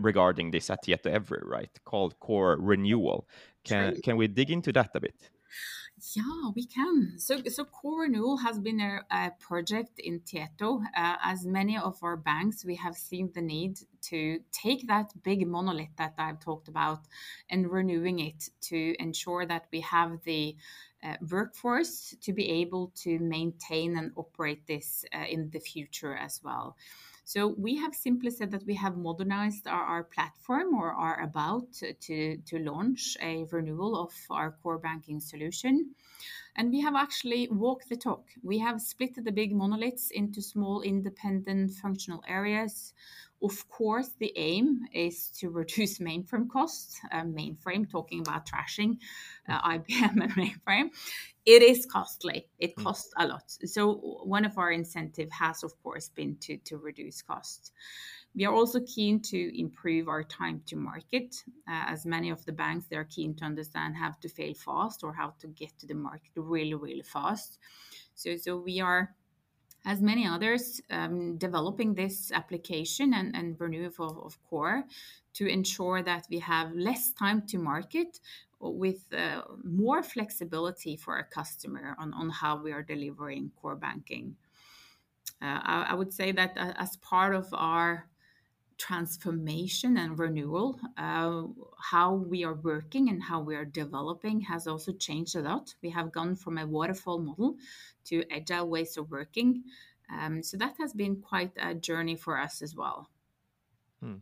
regarding 0.00 0.50
this 0.50 0.70
at 0.70 0.82
Tietoevry, 0.82 1.44
right? 1.44 1.70
Called 1.84 2.18
Core 2.18 2.56
Renewal. 2.58 3.28
Can, 3.64 4.00
can 4.00 4.16
we 4.16 4.26
dig 4.26 4.50
into 4.50 4.72
that 4.72 4.90
a 4.94 5.00
bit? 5.00 5.30
Yeah, 5.98 6.50
we 6.54 6.66
can. 6.66 7.14
So, 7.18 7.42
so 7.46 7.64
Core 7.64 8.02
Renewal 8.02 8.36
has 8.36 8.58
been 8.58 8.80
a, 8.80 9.00
a 9.10 9.30
project 9.40 9.98
in 9.98 10.20
Tieto. 10.20 10.82
Uh, 10.94 11.16
as 11.22 11.46
many 11.46 11.78
of 11.78 11.98
our 12.02 12.18
banks, 12.18 12.66
we 12.66 12.74
have 12.76 12.94
seen 12.94 13.30
the 13.34 13.40
need 13.40 13.78
to 14.02 14.40
take 14.52 14.86
that 14.88 15.10
big 15.22 15.46
monolith 15.46 15.96
that 15.96 16.12
I've 16.18 16.38
talked 16.38 16.68
about 16.68 17.00
and 17.48 17.70
renewing 17.70 18.18
it 18.18 18.50
to 18.62 18.94
ensure 18.98 19.46
that 19.46 19.68
we 19.72 19.80
have 19.80 20.22
the 20.24 20.56
uh, 21.02 21.16
workforce 21.30 22.14
to 22.20 22.32
be 22.34 22.50
able 22.60 22.92
to 22.96 23.18
maintain 23.18 23.96
and 23.96 24.12
operate 24.16 24.66
this 24.66 25.04
uh, 25.14 25.24
in 25.26 25.48
the 25.50 25.60
future 25.60 26.14
as 26.14 26.42
well. 26.44 26.76
So 27.28 27.48
we 27.58 27.74
have 27.78 27.92
simply 27.92 28.30
said 28.30 28.52
that 28.52 28.64
we 28.66 28.76
have 28.76 28.96
modernized 28.96 29.66
our, 29.66 29.82
our 29.82 30.04
platform 30.04 30.76
or 30.76 30.92
are 30.92 31.20
about 31.22 31.72
to, 31.72 32.36
to 32.36 32.58
launch 32.60 33.16
a 33.20 33.46
renewal 33.50 34.00
of 34.00 34.12
our 34.30 34.52
core 34.62 34.78
banking 34.78 35.18
solution. 35.18 35.90
And 36.54 36.70
we 36.70 36.80
have 36.82 36.94
actually 36.94 37.48
walked 37.50 37.88
the 37.88 37.96
talk. 37.96 38.26
We 38.44 38.58
have 38.58 38.80
split 38.80 39.16
the 39.16 39.32
big 39.32 39.52
monoliths 39.52 40.12
into 40.12 40.40
small 40.40 40.82
independent 40.82 41.72
functional 41.72 42.22
areas. 42.28 42.94
Of 43.46 43.68
course, 43.68 44.10
the 44.18 44.32
aim 44.34 44.80
is 44.92 45.28
to 45.38 45.50
reduce 45.50 45.98
mainframe 46.08 46.48
costs. 46.48 47.00
Uh, 47.12 47.22
mainframe, 47.22 47.88
talking 47.88 48.20
about 48.20 48.44
trashing 48.44 48.98
uh, 49.48 49.60
IBM 49.78 50.20
and 50.22 50.32
mainframe, 50.32 50.88
it 51.44 51.62
is 51.62 51.86
costly. 51.86 52.48
It 52.58 52.74
hmm. 52.76 52.82
costs 52.82 53.12
a 53.16 53.26
lot. 53.28 53.44
So 53.64 53.94
one 54.24 54.44
of 54.44 54.58
our 54.58 54.72
incentive 54.72 55.30
has, 55.30 55.62
of 55.62 55.80
course, 55.82 56.08
been 56.08 56.36
to 56.40 56.56
to 56.68 56.76
reduce 56.76 57.22
costs. 57.22 57.70
We 58.34 58.44
are 58.44 58.52
also 58.52 58.80
keen 58.80 59.20
to 59.32 59.58
improve 59.58 60.08
our 60.08 60.24
time 60.24 60.62
to 60.66 60.76
market, 60.76 61.36
uh, 61.68 61.84
as 61.88 62.04
many 62.04 62.30
of 62.30 62.44
the 62.44 62.52
banks 62.52 62.86
they 62.86 62.96
are 62.96 63.08
keen 63.16 63.34
to 63.36 63.44
understand 63.44 63.96
how 63.96 64.10
to 64.20 64.28
fail 64.28 64.54
fast 64.54 65.04
or 65.04 65.14
how 65.14 65.34
to 65.38 65.46
get 65.46 65.78
to 65.78 65.86
the 65.86 65.94
market 65.94 66.32
really, 66.34 66.74
really 66.74 67.02
fast. 67.02 67.58
So, 68.14 68.36
so 68.36 68.58
we 68.58 68.80
are 68.80 69.14
as 69.86 70.02
many 70.02 70.26
others, 70.26 70.80
um, 70.90 71.38
developing 71.38 71.94
this 71.94 72.32
application 72.32 73.14
and, 73.14 73.34
and 73.36 73.58
renewal 73.58 73.92
of, 74.00 74.18
of, 74.18 74.38
core 74.50 74.84
to 75.32 75.46
ensure 75.46 76.02
that 76.02 76.26
we 76.28 76.40
have 76.40 76.74
less 76.74 77.12
time 77.12 77.40
to 77.46 77.56
market 77.56 78.18
with 78.58 79.04
uh, 79.16 79.42
more 79.62 80.02
flexibility 80.02 80.96
for 80.96 81.14
our 81.14 81.22
customer 81.22 81.94
on, 81.98 82.12
on 82.14 82.28
how 82.30 82.60
we 82.60 82.72
are 82.72 82.82
delivering 82.82 83.50
core 83.60 83.76
banking. 83.76 84.34
Uh, 85.40 85.60
I, 85.62 85.86
I, 85.90 85.94
would 85.94 86.12
say 86.12 86.32
that 86.32 86.56
uh, 86.58 86.72
as 86.76 86.96
part 86.96 87.34
of 87.34 87.46
our 87.52 88.08
transformation 88.78 89.96
and 89.96 90.18
renewal, 90.18 90.78
uh, 90.98 91.42
how 91.78 92.14
we 92.14 92.44
are 92.44 92.54
working 92.54 93.08
and 93.08 93.22
how 93.22 93.40
we 93.40 93.56
are 93.56 93.64
developing 93.64 94.40
has 94.40 94.66
also 94.66 94.92
changed 94.92 95.36
a 95.36 95.40
lot. 95.40 95.74
We 95.82 95.90
have 95.90 96.12
gone 96.12 96.36
from 96.36 96.58
a 96.58 96.66
waterfall 96.66 97.18
model 97.18 97.56
to 98.06 98.24
agile 98.30 98.68
ways 98.68 98.96
of 98.96 99.10
working. 99.10 99.64
Um, 100.12 100.42
so 100.42 100.56
that 100.58 100.74
has 100.78 100.92
been 100.92 101.16
quite 101.16 101.52
a 101.60 101.74
journey 101.74 102.16
for 102.16 102.38
us 102.38 102.62
as 102.62 102.76
well. 102.76 103.08
Hmm. 104.00 104.16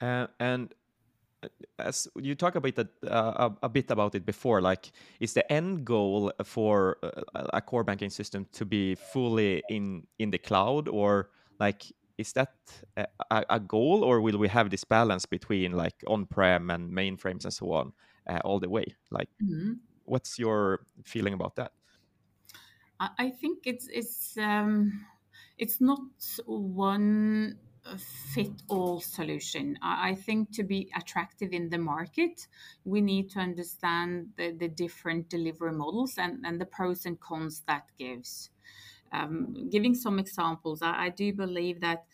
Uh, 0.00 0.26
and 0.38 0.74
uh, 1.42 1.48
as 1.78 2.08
you 2.16 2.34
talk 2.34 2.54
about 2.54 2.74
that 2.76 2.88
uh, 3.06 3.50
a, 3.62 3.68
bit 3.68 3.90
about 3.90 4.14
it 4.14 4.26
before, 4.26 4.60
like 4.60 4.92
is 5.18 5.32
the 5.32 5.50
end 5.50 5.84
goal 5.84 6.32
for 6.44 6.98
uh, 7.02 7.46
a 7.52 7.60
core 7.60 7.84
banking 7.84 8.10
system 8.10 8.46
to 8.52 8.64
be 8.64 8.94
fully 8.94 9.62
in 9.68 10.06
in 10.18 10.30
the 10.30 10.38
cloud, 10.38 10.88
or 10.88 11.30
like 11.58 11.84
is 12.18 12.32
that 12.32 12.54
a, 12.96 13.06
a, 13.50 13.60
goal 13.60 14.04
or 14.04 14.20
will 14.20 14.38
we 14.38 14.48
have 14.48 14.70
this 14.70 14.84
balance 14.84 15.26
between 15.26 15.72
like 15.72 15.94
on-prem 16.06 16.70
and 16.70 16.92
mainframes 16.92 17.44
and 17.44 17.52
so 17.52 17.72
on 17.72 17.92
uh, 18.28 18.40
all 18.44 18.60
the 18.60 18.68
way? 18.68 18.86
Like 19.10 19.28
mm-hmm. 19.42 19.74
what's 20.04 20.38
your 20.38 20.86
feeling 21.04 21.34
about 21.34 21.56
that? 21.56 21.72
I 23.18 23.30
think 23.30 23.66
it's 23.66 23.88
it's 23.88 24.36
um 24.38 25.04
it's 25.58 25.80
not 25.80 26.00
one 26.46 27.58
fit 27.98 28.62
all 28.68 29.00
solution. 29.00 29.76
I 29.82 30.14
think 30.14 30.52
to 30.52 30.62
be 30.62 30.88
attractive 30.96 31.52
in 31.52 31.68
the 31.68 31.78
market 31.78 32.46
we 32.84 33.00
need 33.00 33.30
to 33.30 33.40
understand 33.40 34.28
the, 34.36 34.52
the 34.52 34.68
different 34.68 35.28
delivery 35.28 35.72
models 35.72 36.16
and, 36.16 36.44
and 36.46 36.60
the 36.60 36.66
pros 36.66 37.06
and 37.06 37.18
cons 37.18 37.62
that 37.66 37.86
gives 37.98 38.50
um, 39.12 39.68
giving 39.70 39.94
some 39.94 40.18
examples, 40.18 40.82
I, 40.82 41.06
I 41.06 41.08
do 41.10 41.32
believe 41.32 41.80
that 41.80 42.04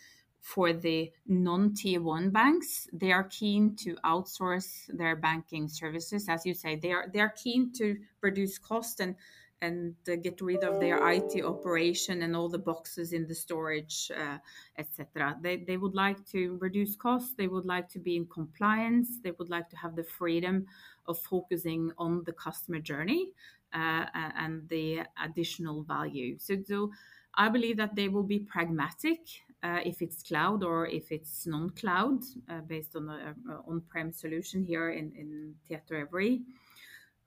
for 0.41 0.73
the 0.73 1.13
non 1.27 1.75
tier 1.75 2.01
one 2.01 2.31
banks, 2.31 2.89
they 2.93 3.13
are 3.13 3.25
keen 3.25 3.77
to 3.77 3.97
outsource 4.05 4.87
their 4.89 5.17
banking 5.17 5.69
services. 5.69 6.29
As 6.29 6.47
you 6.47 6.55
say, 6.55 6.77
they 6.77 6.93
are 6.93 7.07
they 7.13 7.21
are 7.21 7.35
keen 7.43 7.73
to 7.75 7.97
reduce 8.23 8.59
cost 8.59 9.01
and 9.01 9.15
and 9.61 9.95
uh, 10.09 10.17
get 10.17 10.41
rid 10.41 10.63
of 10.63 10.81
their 10.81 11.09
IT 11.11 11.45
operation 11.45 12.23
and 12.23 12.37
all 12.37 12.49
the 12.49 12.59
boxes 12.59 13.13
in 13.13 13.27
the 13.27 13.35
storage, 13.35 14.11
uh, 14.17 14.39
etc. 14.79 15.37
They, 15.43 15.57
they 15.57 15.77
would 15.77 15.95
like 15.95 16.25
to 16.29 16.57
reduce 16.61 16.95
costs. 16.97 17.35
They 17.37 17.49
would 17.49 17.67
like 17.67 17.89
to 17.91 17.99
be 17.99 18.17
in 18.17 18.27
compliance. 18.27 19.19
They 19.23 19.33
would 19.33 19.51
like 19.51 19.69
to 19.71 19.77
have 19.77 19.97
the 19.97 20.05
freedom 20.05 20.67
of 21.07 21.19
focusing 21.19 21.91
on 21.99 22.23
the 22.25 22.33
customer 22.33 22.79
journey 22.79 23.33
uh, 23.73 24.07
and 24.15 24.69
the 24.69 25.01
additional 25.23 25.83
value. 25.83 26.39
So, 26.39 26.57
so 26.67 26.91
I 27.35 27.49
believe 27.49 27.77
that 27.77 27.95
they 27.95 28.09
will 28.09 28.23
be 28.23 28.41
pragmatic 28.41 29.21
uh, 29.63 29.81
if 29.85 30.03
it's 30.03 30.23
cloud 30.23 30.63
or 30.63 30.87
if 30.87 31.11
it's 31.11 31.47
non-cloud 31.47 32.23
uh, 32.49 32.61
based 32.67 32.97
on 32.97 33.09
an 33.09 33.35
on-prem 33.67 34.13
solution 34.13 34.65
here 34.65 34.91
in, 34.91 35.13
in 35.17 35.55
Tietoevry. 35.69 36.43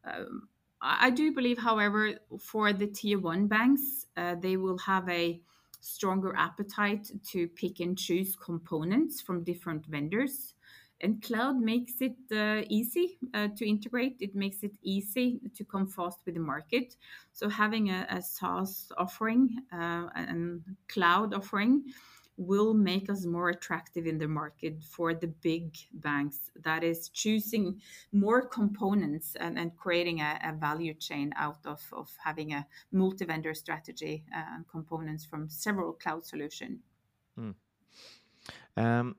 Um, 0.06 0.48
I 0.82 1.12
do 1.12 1.32
believe, 1.32 1.60
however, 1.60 2.16
for 2.40 2.74
the 2.74 2.88
tier 2.88 3.20
one 3.20 3.48
banks, 3.48 4.08
uh, 4.18 4.36
they 4.40 4.58
will 4.58 4.80
have 4.80 5.08
a 5.10 5.40
stronger 5.80 6.36
appetite 6.36 7.12
to 7.32 7.48
pick 7.50 7.80
and 7.80 7.98
choose 7.98 8.36
components 8.36 9.22
from 9.22 9.44
different 9.44 9.86
vendors 9.86 10.54
and 11.02 11.22
cloud 11.22 11.60
makes 11.60 11.94
it 12.00 12.16
uh, 12.32 12.64
easy 12.70 13.18
uh, 13.34 13.50
to 13.56 13.68
integrate. 13.68 14.18
It 14.20 14.36
makes 14.36 14.64
it 14.64 14.74
easy 14.84 15.42
to 15.56 15.66
come 15.66 15.88
fast 15.88 16.20
with 16.26 16.36
the 16.36 16.42
market. 16.42 16.96
So 17.34 17.50
having 17.50 17.90
a, 17.90 18.06
a 18.10 18.22
saas 18.22 18.92
offering 18.98 19.58
uh, 19.74 20.08
and 20.16 20.62
cloud 20.88 21.34
offering 21.34 21.84
will 22.38 22.74
make 22.74 23.10
us 23.10 23.26
more 23.26 23.50
attractive 23.50 24.08
in 24.08 24.18
the 24.18 24.28
market 24.28 24.82
for 24.84 25.14
the 25.14 25.28
big 25.28 25.76
banks 25.94 26.50
that 26.64 26.84
is 26.84 27.10
choosing 27.10 27.80
more 28.12 28.42
components 28.42 29.36
and, 29.40 29.60
and 29.60 29.76
creating 29.78 30.22
a, 30.22 30.40
a, 30.44 30.54
value 30.54 30.94
chain 30.94 31.32
out 31.36 31.60
of, 31.66 31.82
of 31.92 32.10
having 32.24 32.54
a 32.54 32.66
multi-vendor 32.92 33.54
strategy 33.54 34.24
uh, 34.36 34.56
and 34.56 34.68
components 34.68 35.24
from 35.26 35.50
several 35.50 35.94
cloud 35.94 36.26
solutions 36.26 36.80
hmm. 37.36 37.52
um, 38.78 39.16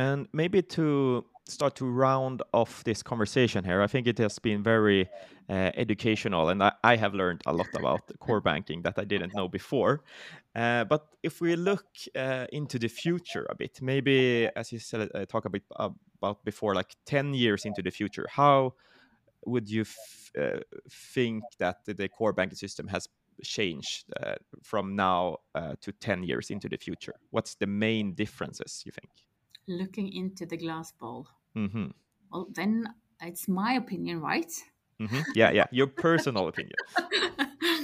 and 0.00 0.28
maybe 0.32 0.62
to 0.62 1.24
start 1.46 1.74
to 1.76 1.84
round 1.84 2.42
off 2.52 2.84
this 2.84 3.02
conversation 3.02 3.64
here, 3.64 3.82
I 3.82 3.86
think 3.86 4.06
it 4.06 4.18
has 4.18 4.38
been 4.38 4.62
very 4.62 5.08
uh, 5.48 5.70
educational, 5.84 6.48
and 6.48 6.62
I, 6.62 6.72
I, 6.84 6.96
have 6.96 7.12
learned 7.12 7.42
a 7.44 7.52
lot 7.52 7.68
about 7.74 8.02
core 8.20 8.40
banking 8.40 8.82
that 8.82 8.96
I 8.98 9.04
didn't 9.04 9.34
know 9.34 9.48
before. 9.48 10.02
Uh, 10.54 10.84
but 10.84 11.02
if 11.22 11.40
we 11.40 11.56
look 11.56 11.86
uh, 12.16 12.46
into 12.52 12.78
the 12.78 12.88
future 12.88 13.46
a 13.50 13.54
bit, 13.54 13.82
maybe 13.82 14.48
as 14.56 14.72
you 14.72 14.78
said, 14.78 15.10
uh, 15.14 15.26
talk 15.26 15.44
a 15.44 15.50
bit 15.50 15.64
about 15.76 16.44
before, 16.44 16.74
like 16.74 16.94
ten 17.04 17.34
years 17.34 17.64
into 17.64 17.82
the 17.82 17.90
future, 17.90 18.26
how 18.30 18.74
would 19.44 19.68
you 19.68 19.84
uh, 20.38 20.60
think 21.14 21.42
that 21.58 21.78
the 21.84 22.08
core 22.08 22.32
banking 22.32 22.56
system 22.56 22.86
has 22.88 23.08
changed 23.42 24.04
uh, 24.22 24.36
from 24.62 24.96
now 24.96 25.36
to 25.80 25.92
ten 25.92 26.22
years 26.22 26.50
into 26.50 26.68
the 26.68 26.78
future? 26.78 27.16
What's 27.30 27.54
the 27.56 27.66
main 27.66 28.14
differences 28.14 28.82
you 28.86 28.92
think? 28.92 29.10
Looking 29.68 30.12
into 30.12 30.46
the 30.46 30.56
glass 30.56 30.92
ball. 30.92 31.26
Mm-hmm. 31.56 31.86
Well, 32.32 32.48
then 32.52 32.86
it's 33.20 33.48
my 33.48 33.74
opinion, 33.74 34.20
right? 34.20 34.50
Mm-hmm. 35.00 35.20
Yeah, 35.34 35.50
yeah, 35.50 35.66
your 35.70 35.86
personal 35.86 36.48
opinion. 36.48 36.76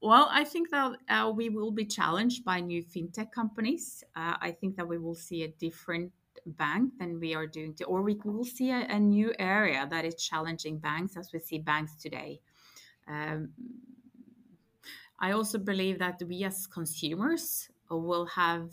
Well, 0.00 0.28
I 0.30 0.44
think 0.44 0.70
that 0.70 0.96
uh, 1.08 1.32
we 1.34 1.48
will 1.48 1.72
be 1.72 1.84
challenged 1.84 2.44
by 2.44 2.60
new 2.60 2.84
fintech 2.84 3.32
companies. 3.32 4.04
Uh, 4.14 4.36
I 4.40 4.52
think 4.52 4.76
that 4.76 4.86
we 4.86 4.96
will 4.96 5.16
see 5.16 5.42
a 5.42 5.48
different 5.48 6.12
bank 6.46 6.92
than 7.00 7.18
we 7.18 7.34
are 7.34 7.48
doing, 7.48 7.74
to, 7.74 7.84
or 7.84 8.02
we 8.02 8.16
will 8.24 8.44
see 8.44 8.70
a, 8.70 8.86
a, 8.88 8.98
new 8.98 9.34
area 9.40 9.88
that 9.90 10.04
is 10.04 10.14
challenging 10.14 10.78
banks 10.78 11.16
as 11.16 11.30
we 11.32 11.40
see 11.40 11.58
banks 11.58 11.96
today. 11.96 12.40
Um, 13.08 13.50
I 15.18 15.32
also 15.32 15.58
believe 15.58 15.98
that 15.98 16.22
we 16.26 16.44
as 16.44 16.68
consumers 16.68 17.68
will 17.90 18.26
have 18.26 18.70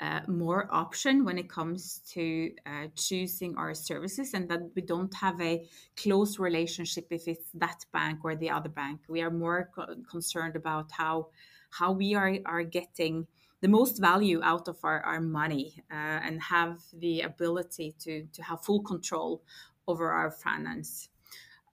uh, 0.00 0.20
more 0.28 0.68
option 0.72 1.24
when 1.24 1.38
it 1.38 1.48
comes 1.48 1.98
to 2.10 2.54
uh, 2.66 2.86
choosing 2.94 3.56
our 3.56 3.74
services 3.74 4.32
and 4.32 4.48
that 4.48 4.60
we 4.74 4.82
don't 4.82 5.12
have 5.14 5.40
a 5.40 5.66
close 5.96 6.38
relationship 6.38 7.06
if 7.10 7.26
it's 7.26 7.50
that 7.54 7.84
bank 7.92 8.20
or 8.24 8.36
the 8.36 8.50
other 8.50 8.68
bank. 8.68 9.00
We 9.08 9.22
are 9.22 9.30
more 9.30 9.70
co- 9.74 9.96
concerned 10.08 10.56
about 10.56 10.92
how 10.92 11.30
how 11.70 11.92
we 11.92 12.14
are 12.14 12.38
are 12.46 12.62
getting 12.62 13.26
the 13.60 13.68
most 13.68 13.98
value 13.98 14.40
out 14.42 14.68
of 14.68 14.78
our, 14.84 15.00
our 15.00 15.20
money 15.20 15.82
uh, 15.90 15.94
and 15.94 16.40
have 16.42 16.80
the 16.92 17.22
ability 17.22 17.94
to 18.00 18.26
to 18.32 18.42
have 18.42 18.64
full 18.64 18.82
control 18.82 19.42
over 19.86 20.10
our 20.10 20.30
finance 20.30 21.08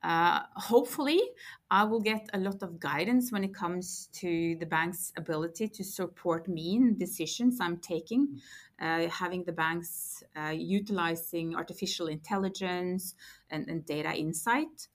uh, 0.06 0.40
hopefully, 0.54 1.20
I 1.68 1.82
will 1.82 1.98
get 1.98 2.28
a 2.32 2.38
lot 2.38 2.62
of 2.62 2.78
guidance 2.78 3.32
when 3.32 3.42
it 3.42 3.52
comes 3.52 4.08
to 4.20 4.56
the 4.60 4.66
bank's 4.66 5.12
ability 5.16 5.66
to 5.66 5.82
support 5.82 6.46
me 6.46 6.76
in 6.76 6.96
decisions 6.96 7.58
I'm 7.60 7.78
taking. 7.78 8.40
Uh, 8.80 9.08
having 9.08 9.42
the 9.42 9.52
banks 9.52 10.22
uh, 10.36 10.50
utilizing 10.50 11.56
artificial 11.56 12.06
intelligence 12.06 13.14
and, 13.50 13.68
and, 13.68 13.86
data 13.86 14.12
insight 14.12 14.88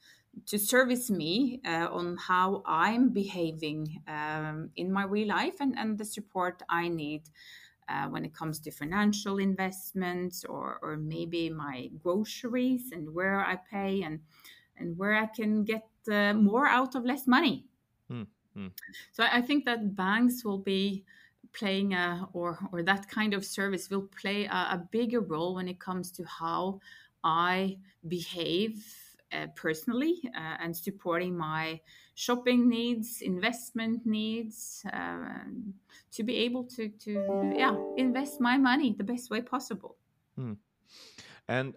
to 0.45 0.60
service 0.60 1.10
me 1.10 1.60
uh, 1.65 1.88
on 1.91 2.15
how 2.15 2.62
I'm 2.65 3.10
behaving 3.10 4.04
um, 4.08 4.69
in 4.76 4.93
my 4.93 5.04
real 5.04 5.30
life 5.30 5.56
and, 5.60 5.78
and 5.78 5.97
the 5.97 6.06
support 6.06 6.62
I 6.69 6.88
need. 6.88 7.24
Uh, 7.89 8.08
when 8.08 8.24
it 8.24 8.34
comes 8.34 8.58
to 8.58 8.71
financial 8.71 9.38
investments 9.38 10.45
or, 10.45 10.80
or 10.82 10.95
maybe 10.95 11.50
my 11.50 11.89
groceries 12.02 12.93
and 12.93 13.13
where 13.13 13.43
I 13.43 13.58
pay 13.69 14.04
and 14.04 14.21
and 14.82 14.98
where 14.98 15.15
I 15.15 15.28
can 15.28 15.63
get 15.63 15.88
uh, 16.12 16.34
more 16.34 16.67
out 16.67 16.96
of 16.96 17.06
less 17.06 17.28
money. 17.28 17.65
Mm, 18.12 18.28
mm. 18.58 18.72
So 19.12 19.24
I 19.32 19.41
think 19.41 19.65
that 19.65 19.96
banks 19.96 20.44
will 20.44 20.58
be 20.58 21.06
playing 21.54 21.94
a 21.94 22.28
or 22.34 22.58
or 22.72 22.84
that 22.84 23.10
kind 23.10 23.34
of 23.34 23.46
service 23.46 23.89
will 23.89 24.08
play 24.22 24.46
a, 24.46 24.76
a 24.76 24.88
bigger 24.91 25.22
role 25.22 25.56
when 25.56 25.67
it 25.67 25.80
comes 25.80 26.12
to 26.12 26.24
how 26.24 26.80
I 27.24 27.78
behave 28.08 28.84
uh, 29.32 29.48
personally 29.56 30.22
uh, 30.36 30.58
and 30.60 30.76
supporting 30.76 31.38
my 31.38 31.80
shopping 32.15 32.67
needs, 32.67 33.22
investment 33.22 34.06
needs, 34.06 34.86
uh, 34.91 35.46
to 36.12 36.24
be 36.24 36.36
able 36.38 36.63
to 36.65 36.89
to 36.89 37.54
yeah 37.56 37.76
invest 37.98 38.41
my 38.41 38.58
money 38.58 38.96
the 38.98 39.04
best 39.04 39.30
way 39.30 39.41
possible. 39.41 39.96
Mm. 40.38 40.58
And 41.48 41.76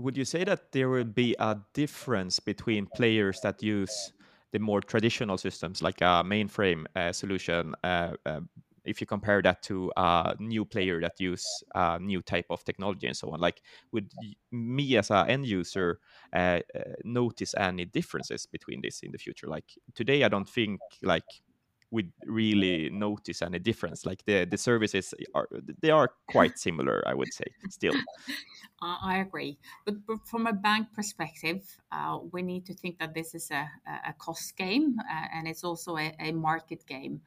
would 0.00 0.16
you 0.16 0.24
say 0.24 0.44
that 0.44 0.72
there 0.72 0.88
will 0.88 1.04
be 1.04 1.36
a 1.38 1.58
difference 1.74 2.40
between 2.40 2.86
players 2.86 3.40
that 3.40 3.62
use 3.62 4.12
the 4.52 4.58
more 4.58 4.80
traditional 4.80 5.38
systems 5.38 5.82
like 5.82 6.00
a 6.00 6.24
mainframe 6.24 6.84
uh, 6.96 7.12
solution 7.12 7.74
uh, 7.84 8.12
uh, 8.26 8.40
if 8.84 9.00
you 9.00 9.06
compare 9.06 9.42
that 9.42 9.62
to 9.62 9.92
a 9.96 10.34
new 10.38 10.64
player 10.64 11.00
that 11.00 11.12
use 11.20 11.62
a 11.74 11.98
new 11.98 12.22
type 12.22 12.46
of 12.50 12.64
technology 12.64 13.06
and 13.06 13.16
so 13.16 13.30
on? 13.30 13.40
Like 13.40 13.62
would 13.92 14.10
me 14.50 14.96
as 14.96 15.10
an 15.10 15.28
end 15.28 15.46
user 15.46 16.00
uh, 16.32 16.60
uh, 16.74 16.80
notice 17.04 17.54
any 17.56 17.84
differences 17.84 18.46
between 18.46 18.80
this 18.82 19.00
in 19.02 19.12
the 19.12 19.18
future? 19.18 19.46
Like 19.46 19.76
today 19.94 20.24
i 20.24 20.28
don't 20.28 20.48
think 20.48 20.80
like 21.02 21.42
we 21.90 22.08
really 22.26 22.90
notice 22.90 23.42
any 23.42 23.58
difference 23.58 24.06
like 24.06 24.24
the 24.24 24.44
the 24.44 24.58
services 24.58 25.14
are 25.34 25.48
they 25.80 25.90
are 25.90 26.10
quite 26.28 26.58
similar 26.58 27.02
i 27.06 27.14
would 27.14 27.32
say 27.32 27.44
still 27.68 27.94
I 28.82 29.18
agree. 29.18 29.58
But, 29.84 29.96
from 30.24 30.46
a 30.46 30.52
bank 30.52 30.88
perspective, 30.94 31.62
uh, 31.92 32.18
we 32.32 32.42
need 32.42 32.64
to 32.66 32.74
think 32.74 32.98
that 32.98 33.12
this 33.14 33.34
is 33.34 33.50
a, 33.50 33.68
a 34.06 34.14
cost 34.14 34.56
game 34.56 34.96
uh, 34.98 35.26
and 35.34 35.46
it's 35.46 35.64
also 35.64 35.98
a, 35.98 36.14
a 36.18 36.32
market 36.32 36.86
game. 36.86 37.20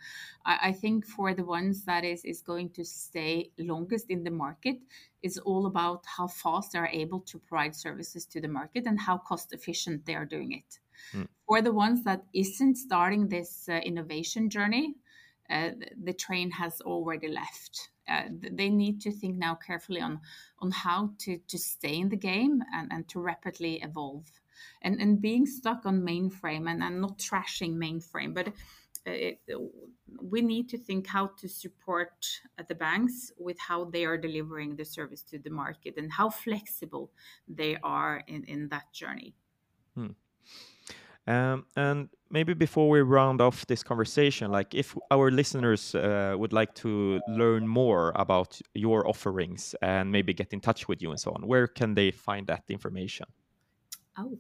I, 0.45 0.69
I, 0.69 0.71
think 0.71 1.06
for 1.06 1.34
the 1.34 1.43
ones 1.43 1.86
that 1.86 2.04
is, 2.04 2.26
is 2.26 2.41
going 2.41 2.71
to 2.71 2.84
stay 2.84 3.52
longest 3.60 4.10
in 4.10 4.23
the 4.23 4.32
market 4.32 4.78
is 5.21 5.38
all 5.38 5.67
about 5.67 6.04
how 6.06 6.28
fast 6.28 6.71
they're 6.71 6.88
able 6.88 7.19
to 7.21 7.38
provide 7.38 7.76
services 7.76 8.26
to 8.28 8.41
the 8.41 8.47
market 8.47 8.86
and 8.88 8.99
how 8.99 9.17
cost 9.19 9.54
efficient 9.54 10.06
they 10.06 10.15
are 10.15 10.26
doing 10.26 10.54
it. 10.54 10.80
Mm. 11.13 11.27
For 11.47 11.61
the 11.61 11.73
ones 11.73 12.03
that 12.03 12.23
isn't 12.33 12.75
starting 12.75 13.27
this 13.27 13.67
uh, 13.69 13.73
innovation 13.73 14.49
journey, 14.49 14.95
uh, 15.49 15.71
the 16.03 16.13
train 16.13 16.51
has 16.51 16.81
already 16.81 17.27
left. 17.27 17.89
Uh, 18.07 18.23
they 18.51 18.69
need 18.69 19.01
to 19.01 19.11
think 19.11 19.37
now 19.37 19.55
carefully 19.55 20.01
on 20.01 20.19
on 20.59 20.71
how 20.71 21.11
to 21.19 21.37
to 21.47 21.57
stay 21.57 21.97
in 21.99 22.09
the 22.09 22.17
game 22.17 22.61
and, 22.73 22.91
and 22.91 23.07
to 23.07 23.19
rapidly 23.19 23.81
evolve 23.81 24.29
and 24.81 24.99
and 24.99 25.21
being 25.21 25.45
stuck 25.45 25.85
on 25.85 26.01
mainframe 26.01 26.69
and, 26.69 26.83
and 26.83 26.99
not 26.99 27.17
trashing 27.17 27.75
mainframe 27.75 28.33
but 28.33 28.49
uh, 29.05 29.11
it, 29.11 29.39
we 30.21 30.41
need 30.41 30.69
to 30.69 30.77
think 30.77 31.07
how 31.07 31.27
to 31.37 31.47
support 31.49 32.25
the 32.67 32.75
banks 32.75 33.31
with 33.37 33.59
how 33.59 33.85
they 33.85 34.05
are 34.05 34.17
delivering 34.17 34.75
the 34.75 34.85
service 34.85 35.21
to 35.23 35.37
the 35.39 35.49
market 35.49 35.95
and 35.97 36.11
how 36.11 36.29
flexible 36.29 37.11
they 37.47 37.77
are 37.83 38.23
in, 38.27 38.45
in 38.45 38.69
that 38.69 38.93
journey. 38.93 39.35
Hmm. 39.95 40.11
Um, 41.25 41.65
and 41.77 42.09
maybe 42.29 42.53
before 42.53 42.89
we 42.89 43.01
round 43.01 43.39
off 43.39 43.65
this 43.67 43.83
conversation, 43.83 44.51
like 44.51 44.75
if 44.75 44.95
our 45.09 45.31
listeners 45.31 45.95
uh, 45.95 46.36
would 46.38 46.51
like 46.51 46.73
to 46.75 47.21
learn 47.27 47.67
more 47.67 48.12
about 48.15 48.59
your 48.73 49.07
offerings 49.07 49.75
and 49.81 50.12
maybe 50.12 50.33
get 50.33 50.51
in 50.51 50.59
touch 50.59 50.88
with 50.88 51.01
you 51.01 51.12
and 51.12 51.19
so 51.19 51.31
on, 51.31 51.47
where 51.47 51.67
can 51.67 51.93
they 51.93 52.12
find 52.12 52.47
that 52.47 52.63
information? 52.67 53.27
Oh, 54.17 54.38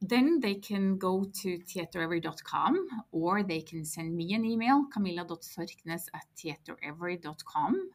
then 0.00 0.40
they 0.40 0.54
can 0.54 0.96
go 0.96 1.24
to 1.42 1.58
tietoevry.com 1.58 2.88
or 3.10 3.42
they 3.42 3.60
can 3.60 3.84
send 3.84 4.14
me 4.16 4.32
an 4.34 4.44
email, 4.44 4.86
camilla.sorknes 4.92 6.06
at 6.14 6.26
tietoevry.com. 6.36 7.90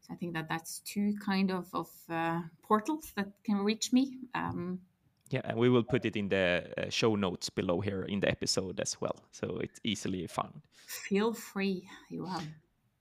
So 0.00 0.12
I 0.12 0.16
think 0.16 0.34
that 0.34 0.48
that's 0.48 0.80
two 0.80 1.14
kind 1.24 1.50
of, 1.50 1.66
of 1.72 1.88
uh, 2.10 2.42
portals 2.62 3.12
that 3.16 3.28
can 3.42 3.56
reach 3.56 3.92
me. 3.92 4.18
Um, 4.34 4.80
yeah, 5.30 5.40
and 5.44 5.58
we 5.58 5.68
will 5.68 5.82
put 5.82 6.04
it 6.04 6.16
in 6.16 6.28
the 6.28 6.64
uh, 6.76 6.90
show 6.90 7.16
notes 7.16 7.50
below 7.50 7.80
here 7.80 8.02
in 8.02 8.20
the 8.20 8.28
episode 8.28 8.80
as 8.80 9.00
well, 9.00 9.16
so 9.30 9.58
it's 9.62 9.80
easily 9.82 10.26
found. 10.26 10.62
Feel 10.86 11.32
free, 11.32 11.88
Johan. 12.10 12.54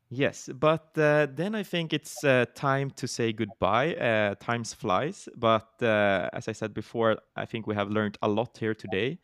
Yes, 0.10 0.48
but 0.54 0.96
uh, 0.98 1.28
then 1.34 1.56
I 1.56 1.64
think 1.64 1.92
it's 1.92 2.24
uh, 2.24 2.46
time 2.54 2.92
to 2.92 3.08
say 3.08 3.34
goodbye. 3.34 3.96
Uh, 3.96 4.36
times 4.36 4.74
flies, 4.74 5.28
but 5.36 5.70
uh, 5.82 6.30
as 6.34 6.48
I 6.48 6.52
said 6.52 6.74
before, 6.74 7.18
I 7.36 7.46
think 7.46 7.66
we 7.66 7.74
have 7.76 7.90
learned 7.90 8.18
a 8.22 8.28
lot 8.28 8.58
here 8.58 8.76
today. 8.76 9.18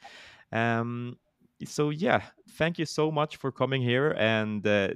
Um, 0.51 1.17
so 1.63 1.91
yeah, 1.91 2.23
thank 2.51 2.79
you 2.79 2.85
so 2.85 3.11
much 3.11 3.37
for 3.37 3.51
coming 3.51 3.83
here 3.83 4.15
and 4.17 4.65
uh, 4.65 4.89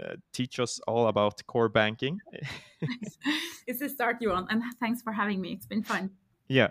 uh, 0.00 0.14
teach 0.32 0.58
us 0.58 0.80
all 0.86 1.08
about 1.08 1.46
core 1.46 1.68
banking. 1.68 2.18
it's 3.66 3.82
a 3.82 3.88
start, 3.88 4.16
Johan, 4.20 4.46
and 4.48 4.62
thanks 4.80 5.02
for 5.02 5.12
having 5.12 5.40
me. 5.40 5.52
It's 5.52 5.66
been 5.66 5.82
fun. 5.82 6.10
Yeah. 6.48 6.68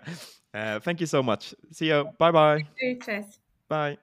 Uh, 0.54 0.80
thank 0.80 1.00
you 1.00 1.06
so 1.06 1.22
much. 1.22 1.54
See 1.70 1.88
you. 1.88 2.08
Bye 2.18 2.30
bye. 2.30 2.66
Cheers. 2.78 3.38
Bye. 3.68 3.98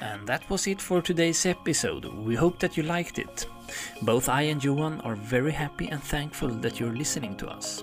And 0.00 0.26
that 0.26 0.48
was 0.50 0.66
it 0.66 0.80
for 0.80 1.00
today's 1.00 1.46
episode. 1.46 2.04
We 2.04 2.34
hope 2.34 2.58
that 2.58 2.76
you 2.76 2.82
liked 2.82 3.18
it. 3.18 3.46
Both 4.02 4.28
I 4.28 4.42
and 4.42 4.62
Johan 4.62 5.00
are 5.02 5.14
very 5.16 5.52
happy 5.52 5.88
and 5.88 6.02
thankful 6.02 6.48
that 6.48 6.78
you're 6.78 6.94
listening 6.94 7.36
to 7.38 7.48
us. 7.48 7.82